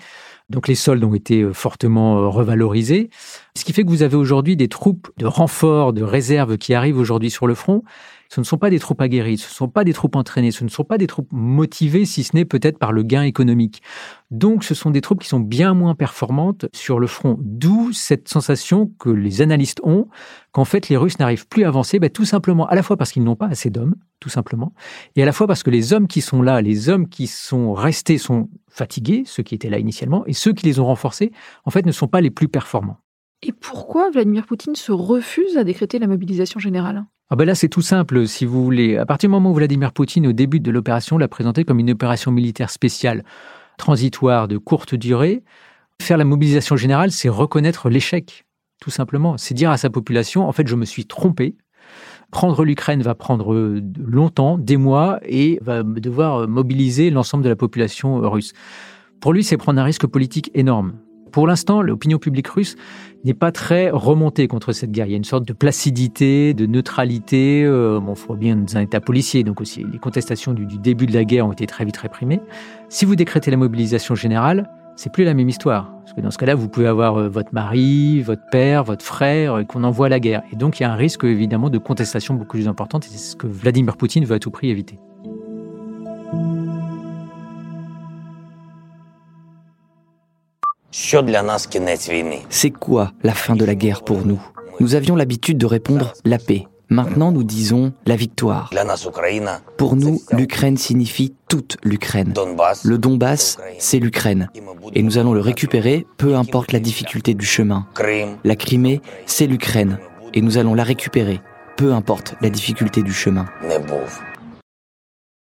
Donc 0.50 0.68
les 0.68 0.76
soldes 0.76 1.02
ont 1.06 1.14
été 1.14 1.54
fortement 1.54 2.30
revalorisés, 2.30 3.10
ce 3.56 3.64
qui 3.64 3.72
fait 3.72 3.86
que 3.86 3.90
vous 3.90 4.04
avez 4.04 4.18
aujourd'hui 4.18 4.58
des 4.58 4.68
troupes 4.68 5.10
de 5.18 5.26
renfort, 5.26 5.94
de 5.94 6.04
réserve 6.04 6.58
qui 6.58 6.74
arrivent 6.74 7.00
aujourd'hui 7.00 7.30
sur 7.30 7.48
le 7.48 7.56
front 7.56 7.84
ce 8.30 8.40
ne 8.40 8.46
sont 8.46 8.58
pas 8.58 8.70
des 8.70 8.80
troupes 8.80 9.02
aguerries, 9.02 9.40
ce 9.40 9.48
ne 9.48 9.54
sont 9.54 9.68
pas 9.68 9.84
des 9.84 9.94
troupes 9.94 10.16
entraînées, 10.16 10.52
ce 10.52 10.64
ne 10.64 10.70
sont 10.70 10.84
pas 10.84 10.98
des 10.98 11.08
troupes 11.08 11.32
motivées, 11.32 12.06
si 12.06 12.24
ce 12.24 12.36
n'est 12.36 12.46
peut-être 12.46 12.78
par 12.78 12.92
le 12.92 13.04
gain 13.04 13.24
économique. 13.24 13.82
Donc 14.30 14.64
ce 14.64 14.76
sont 14.76 14.92
des 14.92 15.02
troupes 15.02 15.22
qui 15.22 15.28
sont 15.28 15.40
bien 15.40 15.74
moins 15.74 15.96
performantes 15.96 16.68
sur 16.74 17.00
le 17.00 17.08
front. 17.08 17.38
D'où 17.42 17.92
cette 17.92 18.30
sensation 18.30 18.92
que 19.00 19.10
les 19.10 19.42
analystes 19.42 19.82
ont 19.84 20.08
qu'en 20.52 20.66
fait 20.66 20.90
les 20.90 20.98
Russes 20.98 21.18
n'arrivent 21.18 21.48
plus 21.48 21.64
à 21.64 21.70
avancer, 21.70 22.00
bah, 22.00 22.10
tout 22.10 22.26
simplement 22.26 22.68
à 22.68 22.76
la 22.76 22.84
fois 22.84 22.98
parce 22.98 23.12
qu'ils 23.12 23.24
n'ont 23.24 23.36
pas 23.36 23.48
assez 23.48 23.72
d'hommes, 23.72 23.96
tout 24.20 24.30
simplement, 24.30 24.74
et 25.16 25.24
à 25.24 25.26
la 25.26 25.32
fois 25.32 25.48
parce 25.48 25.64
que 25.64 25.72
les 25.72 25.94
hommes 25.94 26.08
qui 26.08 26.22
sont 26.22 26.42
là, 26.42 26.62
les 26.62 26.90
hommes 26.90 27.10
qui 27.10 27.26
sont 27.26 27.74
restés 27.74 28.18
sont 28.18 28.50
fatigués, 28.70 29.24
ceux 29.26 29.44
qui 29.44 29.56
étaient 29.56 29.70
là 29.70 29.80
initialement, 29.80 30.26
et 30.28 30.34
ceux 30.34 30.54
qui 30.54 30.66
les 30.66 30.80
ont 30.80 30.86
renforcés, 30.86 31.32
en 31.66 31.72
fait, 31.72 31.86
ne 31.86 31.92
sont 31.92 32.08
pas 32.08 32.22
les 32.22 32.30
plus 32.30 32.48
performants. 32.48 32.98
Et 33.42 33.54
pourquoi 33.54 34.10
Vladimir 34.12 34.46
Poutine 34.46 34.76
se 34.76 34.92
refuse 34.92 35.58
à 35.58 35.64
décréter 35.64 35.98
la 35.98 36.08
mobilisation 36.08 36.60
générale? 36.60 37.06
Ah 37.32 37.36
ben 37.36 37.46
là, 37.46 37.54
c'est 37.54 37.70
tout 37.70 37.84
simple, 37.84 38.28
si 38.28 38.46
vous 38.46 38.64
voulez. 38.64 38.98
À 38.98 39.06
partir 39.06 39.30
du 39.30 39.32
moment 39.32 39.52
où 39.52 39.54
Vladimir 39.54 39.94
Poutine, 39.94 40.26
au 40.26 40.34
début 40.34 40.60
de 40.60 40.72
l'opération, 40.72 41.18
l'a 41.20 41.28
présenté 41.28 41.64
comme 41.64 41.78
une 41.80 41.92
opération 41.92 42.32
militaire 42.32 42.72
spéciale, 42.72 43.24
transitoire, 43.78 44.48
de 44.48 44.58
courte 44.58 44.96
durée, 44.96 45.44
faire 46.02 46.18
la 46.18 46.26
mobilisation 46.26 46.76
générale, 46.76 47.12
c'est 47.12 47.30
reconnaître 47.30 47.90
l'échec, 47.90 48.46
tout 48.82 48.90
simplement. 48.90 49.38
C'est 49.38 49.54
dire 49.54 49.70
à 49.70 49.78
sa 49.78 49.92
population, 49.92 50.48
en 50.48 50.52
fait, 50.52 50.68
je 50.68 50.76
me 50.76 50.86
suis 50.86 51.06
trompé. 51.06 51.56
Prendre 52.32 52.64
l'Ukraine 52.64 53.04
va 53.04 53.14
prendre 53.14 53.80
longtemps, 54.00 54.58
des 54.58 54.78
mois, 54.78 55.20
et 55.24 55.60
va 55.62 55.84
devoir 55.84 56.48
mobiliser 56.48 57.12
l'ensemble 57.12 57.44
de 57.44 57.50
la 57.50 57.56
population 57.56 58.28
russe. 58.28 58.54
Pour 59.22 59.34
lui, 59.34 59.44
c'est 59.44 59.58
prendre 59.58 59.80
un 59.80 59.84
risque 59.84 60.08
politique 60.08 60.50
énorme. 60.56 60.94
Pour 61.32 61.48
l'instant, 61.48 61.82
l'opinion 61.82 62.18
publique 62.18 62.48
russe 62.48 62.76
n'est 63.26 63.34
pas 63.34 63.52
très 63.52 63.90
remontée 63.90 64.48
contre 64.48 64.72
cette 64.72 64.92
guerre. 64.92 65.06
Il 65.08 65.12
y 65.12 65.14
a 65.14 65.18
une 65.18 65.24
sorte 65.24 65.48
de 65.48 65.54
placidité, 65.54 66.54
de 66.54 66.66
neutralité. 66.66 67.64
Euh, 67.66 68.00
bon, 68.00 68.14
il 68.14 68.20
faut 68.20 68.36
bien 68.36 68.56
dans 68.56 68.78
un 68.78 68.82
état 68.82 69.02
policier, 69.02 69.44
donc 69.44 69.62
aussi 69.62 69.86
les 69.92 70.00
contestations 70.00 70.54
du, 70.54 70.66
début 70.78 71.06
de 71.06 71.14
la 71.14 71.26
guerre 71.26 71.46
ont 71.46 71.52
été 71.52 71.68
très 71.68 71.86
vite 71.86 71.98
réprimées. 71.98 72.42
Si 72.88 73.06
vous 73.06 73.16
décrétez 73.16 73.52
la 73.52 73.58
mobilisation 73.58 74.16
générale, 74.16 74.70
c'est 74.96 75.12
plus 75.12 75.24
la 75.24 75.34
même 75.34 75.50
histoire. 75.50 75.94
Parce 76.02 76.14
que 76.14 76.22
dans 76.22 76.32
ce 76.32 76.38
cas-là, 76.38 76.56
vous 76.56 76.68
pouvez 76.70 76.88
avoir 76.88 77.18
euh, 77.18 77.30
votre 77.30 77.54
mari, 77.54 78.22
votre 78.22 78.44
père, 78.52 78.84
votre 78.84 79.06
frère, 79.06 79.60
et 79.60 79.66
qu'on 79.66 79.84
envoie 79.84 80.08
à 80.08 80.10
la 80.10 80.20
guerre. 80.20 80.42
Et 80.52 80.56
donc, 80.56 80.80
il 80.80 80.84
y 80.84 80.86
a 80.86 80.92
un 80.92 80.96
risque, 80.96 81.24
évidemment, 81.24 81.70
de 81.70 81.78
contestation 81.78 82.34
beaucoup 82.34 82.58
plus 82.58 82.68
importante, 82.68 83.06
et 83.06 83.10
c'est 83.10 83.18
ce 83.18 83.36
que 83.36 83.48
Vladimir 83.48 83.96
Poutine 83.96 84.26
veut 84.26 84.36
à 84.36 84.40
tout 84.40 84.52
prix 84.52 84.70
éviter. 84.70 85.00
C'est 92.50 92.72
quoi 92.72 93.12
la 93.24 93.34
fin 93.34 93.56
de 93.56 93.66
la 93.66 93.76
guerre 93.76 94.04
pour 94.04 94.26
nous? 94.26 94.42
Nous 94.80 94.96
avions 94.96 95.16
l'habitude 95.16 95.58
de 95.58 95.66
répondre 95.66 96.14
la 96.26 96.38
paix. 96.38 96.66
Maintenant, 96.90 97.32
nous 97.32 97.44
disons 97.44 97.94
la 98.08 98.16
victoire. 98.16 98.72
Pour 99.78 99.96
nous, 99.96 100.20
l'Ukraine 100.32 100.78
signifie 100.78 101.36
toute 101.48 101.78
l'Ukraine. 101.84 102.34
Le 102.84 102.98
Donbass, 102.98 103.58
c'est 103.78 104.00
l'Ukraine. 104.00 104.50
Et 104.96 105.04
nous 105.04 105.20
allons 105.20 105.34
le 105.34 105.42
récupérer, 105.42 106.08
peu 106.18 106.36
importe 106.36 106.72
la 106.72 106.80
difficulté 106.80 107.36
du 107.36 107.46
chemin. 107.46 107.86
La 108.44 108.56
Crimée, 108.56 109.02
c'est 109.28 109.46
l'Ukraine. 109.46 110.00
Et 110.34 110.42
nous 110.42 110.58
allons 110.58 110.74
la 110.74 110.84
récupérer, 110.84 111.42
peu 111.78 111.94
importe 111.94 112.34
la 112.42 112.50
difficulté 112.50 113.04
du 113.04 113.14
chemin. 113.14 113.46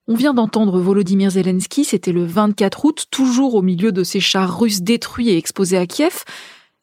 On 0.07 0.15
vient 0.15 0.35
d'entendre 0.35 0.79
Volodymyr 0.79 1.31
Zelensky, 1.31 1.83
c'était 1.83 2.11
le 2.11 2.25
24 2.25 2.85
août, 2.85 3.05
toujours 3.09 3.55
au 3.55 3.63
milieu 3.63 3.91
de 3.91 4.03
ces 4.03 4.19
chars 4.19 4.59
russes 4.59 4.81
détruits 4.81 5.29
et 5.29 5.37
exposés 5.37 5.77
à 5.77 5.87
Kiev. 5.87 6.23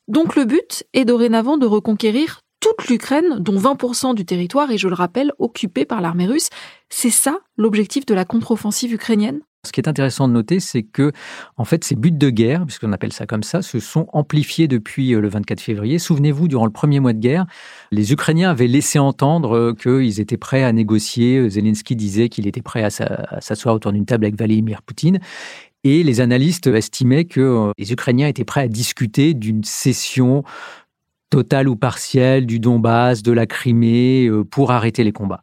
Donc 0.08 0.34
le 0.34 0.44
but 0.44 0.84
est 0.92 1.04
dorénavant 1.04 1.56
de 1.56 1.66
reconquérir 1.66 2.41
toute 2.62 2.88
l'Ukraine, 2.88 3.38
dont 3.40 3.58
20% 3.58 4.14
du 4.14 4.24
territoire 4.24 4.70
est, 4.70 4.78
je 4.78 4.88
le 4.88 4.94
rappelle, 4.94 5.32
occupé 5.38 5.84
par 5.84 6.00
l'armée 6.00 6.26
russe. 6.26 6.48
C'est 6.88 7.10
ça 7.10 7.40
l'objectif 7.58 8.06
de 8.06 8.14
la 8.14 8.24
contre-offensive 8.24 8.92
ukrainienne? 8.94 9.40
Ce 9.64 9.72
qui 9.72 9.80
est 9.80 9.88
intéressant 9.88 10.26
de 10.26 10.32
noter, 10.32 10.58
c'est 10.58 10.82
que, 10.82 11.12
en 11.56 11.64
fait, 11.64 11.84
ces 11.84 11.94
buts 11.94 12.10
de 12.10 12.30
guerre, 12.30 12.64
puisqu'on 12.64 12.92
appelle 12.92 13.12
ça 13.12 13.26
comme 13.26 13.42
ça, 13.42 13.62
se 13.62 13.78
sont 13.78 14.06
amplifiés 14.12 14.66
depuis 14.66 15.14
euh, 15.14 15.20
le 15.20 15.28
24 15.28 15.60
février. 15.60 15.98
Souvenez-vous, 15.98 16.48
durant 16.48 16.66
le 16.66 16.72
premier 16.72 16.98
mois 16.98 17.12
de 17.12 17.20
guerre, 17.20 17.46
les 17.92 18.12
Ukrainiens 18.12 18.50
avaient 18.50 18.66
laissé 18.66 18.98
entendre 18.98 19.56
euh, 19.56 19.72
qu'ils 19.72 20.20
étaient 20.20 20.36
prêts 20.36 20.64
à 20.64 20.72
négocier. 20.72 21.48
Zelensky 21.48 21.94
disait 21.94 22.28
qu'il 22.28 22.48
était 22.48 22.62
prêt 22.62 22.82
à 22.82 22.90
s'asseoir 22.90 23.76
autour 23.76 23.92
d'une 23.92 24.06
table 24.06 24.24
avec 24.24 24.36
Vladimir 24.36 24.82
Poutine. 24.82 25.20
Et 25.84 26.04
les 26.04 26.20
analystes 26.20 26.68
estimaient 26.68 27.24
que 27.24 27.40
euh, 27.40 27.70
les 27.76 27.92
Ukrainiens 27.92 28.28
étaient 28.28 28.44
prêts 28.44 28.62
à 28.62 28.68
discuter 28.68 29.34
d'une 29.34 29.64
cession 29.64 30.44
totale 31.32 31.66
ou 31.66 31.76
partielle 31.76 32.44
du 32.44 32.60
Donbass, 32.60 33.22
de 33.22 33.32
la 33.32 33.46
Crimée, 33.46 34.30
pour 34.50 34.70
arrêter 34.70 35.02
les 35.02 35.12
combats. 35.12 35.40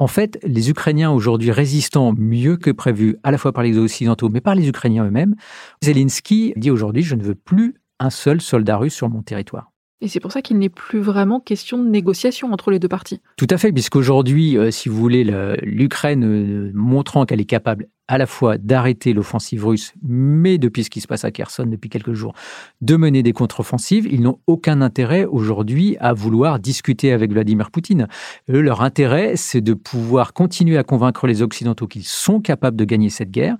En 0.00 0.08
fait, 0.08 0.40
les 0.42 0.70
Ukrainiens 0.70 1.12
aujourd'hui 1.12 1.52
résistant 1.52 2.12
mieux 2.18 2.56
que 2.56 2.72
prévu, 2.72 3.16
à 3.22 3.30
la 3.30 3.38
fois 3.38 3.52
par 3.52 3.62
les 3.62 3.78
Occidentaux, 3.78 4.28
mais 4.28 4.40
par 4.40 4.56
les 4.56 4.68
Ukrainiens 4.68 5.04
eux-mêmes, 5.04 5.36
Zelensky 5.82 6.52
dit 6.56 6.72
aujourd'hui, 6.72 7.02
je 7.02 7.14
ne 7.14 7.22
veux 7.22 7.36
plus 7.36 7.76
un 8.00 8.10
seul 8.10 8.40
soldat 8.40 8.76
russe 8.76 8.94
sur 8.94 9.08
mon 9.08 9.22
territoire. 9.22 9.69
Et 10.02 10.08
c'est 10.08 10.20
pour 10.20 10.32
ça 10.32 10.40
qu'il 10.40 10.58
n'est 10.58 10.70
plus 10.70 11.00
vraiment 11.00 11.40
question 11.40 11.76
de 11.78 11.88
négociation 11.88 12.52
entre 12.52 12.70
les 12.70 12.78
deux 12.78 12.88
parties. 12.88 13.20
Tout 13.36 13.46
à 13.50 13.58
fait, 13.58 13.70
puisqu'aujourd'hui, 13.70 14.56
euh, 14.56 14.70
si 14.70 14.88
vous 14.88 14.96
voulez, 14.96 15.24
l'Ukraine 15.62 16.24
euh, 16.24 16.70
montrant 16.74 17.26
qu'elle 17.26 17.40
est 17.40 17.44
capable 17.44 17.86
à 18.08 18.18
la 18.18 18.26
fois 18.26 18.58
d'arrêter 18.58 19.12
l'offensive 19.12 19.64
russe, 19.64 19.92
mais 20.02 20.58
depuis 20.58 20.82
ce 20.84 20.90
qui 20.90 21.00
se 21.00 21.06
passe 21.06 21.24
à 21.24 21.30
Kherson 21.30 21.66
depuis 21.66 21.90
quelques 21.90 22.14
jours, 22.14 22.34
de 22.80 22.96
mener 22.96 23.22
des 23.22 23.32
contre-offensives, 23.32 24.08
ils 24.10 24.22
n'ont 24.22 24.40
aucun 24.48 24.80
intérêt 24.80 25.26
aujourd'hui 25.26 25.96
à 26.00 26.12
vouloir 26.12 26.58
discuter 26.58 27.12
avec 27.12 27.30
Vladimir 27.30 27.70
Poutine. 27.70 28.08
Eux, 28.48 28.62
leur 28.62 28.82
intérêt, 28.82 29.36
c'est 29.36 29.60
de 29.60 29.74
pouvoir 29.74 30.32
continuer 30.32 30.76
à 30.76 30.82
convaincre 30.82 31.28
les 31.28 31.42
Occidentaux 31.42 31.86
qu'ils 31.86 32.04
sont 32.04 32.40
capables 32.40 32.76
de 32.76 32.84
gagner 32.84 33.10
cette 33.10 33.30
guerre 33.30 33.56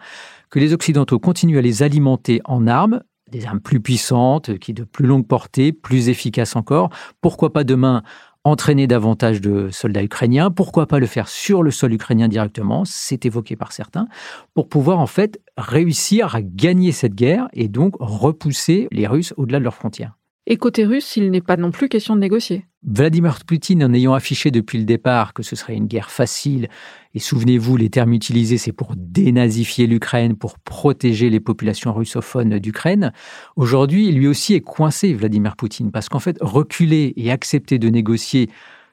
que 0.50 0.58
les 0.58 0.72
Occidentaux 0.72 1.20
continuent 1.20 1.58
à 1.58 1.62
les 1.62 1.82
alimenter 1.82 2.40
en 2.44 2.66
armes, 2.66 3.02
des 3.30 3.46
armes 3.46 3.60
plus 3.60 3.80
puissantes, 3.80 4.58
qui 4.58 4.74
de 4.74 4.84
plus 4.84 5.06
longue 5.06 5.26
portée, 5.26 5.72
plus 5.72 6.08
efficaces 6.08 6.56
encore. 6.56 6.90
Pourquoi 7.20 7.52
pas 7.52 7.64
demain 7.64 8.02
entraîner 8.44 8.86
davantage 8.86 9.40
de 9.40 9.68
soldats 9.70 10.02
ukrainiens? 10.02 10.50
Pourquoi 10.50 10.86
pas 10.86 10.98
le 10.98 11.06
faire 11.06 11.28
sur 11.28 11.62
le 11.62 11.70
sol 11.70 11.92
ukrainien 11.92 12.28
directement? 12.28 12.84
C'est 12.84 13.26
évoqué 13.26 13.56
par 13.56 13.72
certains, 13.72 14.06
pour 14.54 14.68
pouvoir 14.68 14.98
en 14.98 15.06
fait 15.06 15.40
réussir 15.56 16.34
à 16.34 16.42
gagner 16.42 16.92
cette 16.92 17.14
guerre 17.14 17.48
et 17.52 17.68
donc 17.68 17.94
repousser 18.00 18.88
les 18.92 19.06
Russes 19.06 19.34
au-delà 19.36 19.58
de 19.58 19.64
leurs 19.64 19.74
frontières. 19.74 20.16
Et 20.46 20.56
côté 20.56 20.84
russe, 20.84 21.16
il 21.16 21.30
n'est 21.30 21.42
pas 21.42 21.56
non 21.56 21.70
plus 21.70 21.88
question 21.88 22.16
de 22.16 22.20
négocier. 22.20 22.66
Vladimir 22.82 23.38
Poutine, 23.46 23.84
en 23.84 23.92
ayant 23.92 24.14
affiché 24.14 24.50
depuis 24.50 24.78
le 24.78 24.84
départ 24.84 25.32
que 25.32 25.42
ce 25.42 25.54
serait 25.54 25.76
une 25.76 25.86
guerre 25.86 26.10
facile, 26.10 26.68
et 27.14 27.18
souvenez-vous, 27.18 27.76
les 27.76 27.90
termes 27.90 28.12
utilisés, 28.12 28.56
c'est 28.56 28.72
pour 28.72 28.94
dénazifier 28.96 29.86
l'Ukraine, 29.86 30.36
pour 30.36 30.58
protéger 30.58 31.28
les 31.28 31.40
populations 31.40 31.92
russophones 31.92 32.58
d'Ukraine. 32.58 33.12
Aujourd'hui, 33.56 34.12
lui 34.12 34.28
aussi 34.28 34.54
est 34.54 34.60
coincé, 34.60 35.12
Vladimir 35.12 35.56
Poutine, 35.56 35.90
parce 35.90 36.08
qu'en 36.08 36.20
fait, 36.20 36.38
reculer 36.40 37.12
et 37.16 37.32
accepter 37.32 37.78
de 37.78 37.88
négocier 37.88 38.48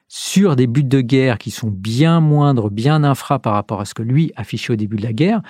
sur 0.08 0.56
des 0.56 0.66
buts 0.66 0.82
de 0.82 1.00
guerre 1.00 1.38
qui 1.38 1.50
sont 1.50 1.70
bien 1.70 2.20
moindres, 2.20 2.70
bien 2.70 3.04
infras 3.04 3.38
par 3.38 3.52
rapport 3.52 3.80
à 3.80 3.84
ce 3.84 3.94
que 3.94 4.02
lui 4.02 4.32
affichait 4.34 4.72
au 4.72 4.76
début 4.76 4.96
de 4.96 5.02
la 5.02 5.12
guerre, 5.12 5.42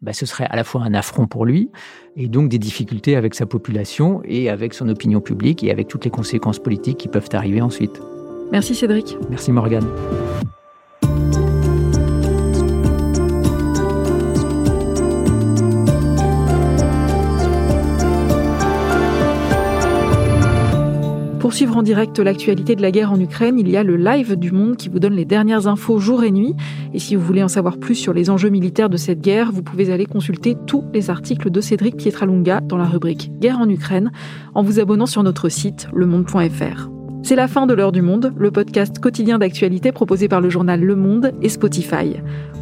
bah, 0.00 0.12
ce 0.12 0.24
serait 0.24 0.46
à 0.48 0.56
la 0.56 0.64
fois 0.64 0.82
un 0.82 0.94
affront 0.94 1.26
pour 1.26 1.44
lui 1.44 1.70
et 2.16 2.28
donc 2.28 2.48
des 2.48 2.58
difficultés 2.58 3.16
avec 3.16 3.34
sa 3.34 3.46
population 3.46 4.22
et 4.24 4.48
avec 4.48 4.74
son 4.74 4.88
opinion 4.88 5.20
publique 5.20 5.64
et 5.64 5.70
avec 5.70 5.88
toutes 5.88 6.04
les 6.04 6.10
conséquences 6.10 6.58
politiques 6.58 6.98
qui 6.98 7.08
peuvent 7.08 7.30
arriver 7.32 7.60
ensuite. 7.60 8.00
Merci 8.52 8.74
Cédric. 8.74 9.16
Merci 9.30 9.50
Morgane. 9.50 9.86
Pour 21.54 21.58
suivre 21.58 21.76
en 21.76 21.82
direct 21.84 22.18
l'actualité 22.18 22.74
de 22.74 22.82
la 22.82 22.90
guerre 22.90 23.12
en 23.12 23.20
Ukraine, 23.20 23.60
il 23.60 23.70
y 23.70 23.76
a 23.76 23.84
le 23.84 23.94
live 23.94 24.34
du 24.34 24.50
Monde 24.50 24.76
qui 24.76 24.88
vous 24.88 24.98
donne 24.98 25.12
les 25.12 25.24
dernières 25.24 25.68
infos 25.68 26.00
jour 26.00 26.24
et 26.24 26.32
nuit. 26.32 26.56
Et 26.92 26.98
si 26.98 27.14
vous 27.14 27.24
voulez 27.24 27.44
en 27.44 27.48
savoir 27.48 27.78
plus 27.78 27.94
sur 27.94 28.12
les 28.12 28.28
enjeux 28.28 28.48
militaires 28.48 28.90
de 28.90 28.96
cette 28.96 29.20
guerre, 29.20 29.52
vous 29.52 29.62
pouvez 29.62 29.92
aller 29.92 30.04
consulter 30.04 30.56
tous 30.66 30.82
les 30.92 31.10
articles 31.10 31.52
de 31.52 31.60
Cédric 31.60 31.96
Pietralunga 31.96 32.60
dans 32.60 32.76
la 32.76 32.86
rubrique 32.86 33.30
Guerre 33.38 33.60
en 33.60 33.68
Ukraine 33.68 34.10
en 34.56 34.64
vous 34.64 34.80
abonnant 34.80 35.06
sur 35.06 35.22
notre 35.22 35.48
site 35.48 35.86
lemonde.fr. 35.94 36.90
C'est 37.22 37.36
la 37.36 37.46
fin 37.46 37.68
de 37.68 37.74
l'heure 37.74 37.92
du 37.92 38.02
monde, 38.02 38.32
le 38.36 38.50
podcast 38.50 38.98
quotidien 38.98 39.38
d'actualité 39.38 39.92
proposé 39.92 40.26
par 40.26 40.40
le 40.40 40.50
journal 40.50 40.80
Le 40.80 40.96
Monde 40.96 41.34
et 41.40 41.48
Spotify. 41.48 42.16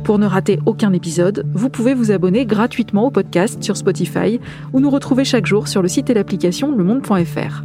Pour 0.05 0.19
ne 0.19 0.27
rater 0.27 0.59
aucun 0.67 0.93
épisode, 0.93 1.47
vous 1.55 1.71
pouvez 1.71 1.95
vous 1.95 2.13
abonner 2.13 2.45
gratuitement 2.45 3.07
au 3.07 3.11
podcast 3.11 3.63
sur 3.63 3.79
Spotify 3.79 4.39
ou 4.75 4.81
nous 4.81 4.91
retrouver 4.91 5.25
chaque 5.25 5.47
jour 5.47 5.67
sur 5.67 5.81
le 5.81 5.89
site 5.89 6.11
et 6.11 6.15
l'application 6.15 6.77
lemonde.fr. 6.77 7.65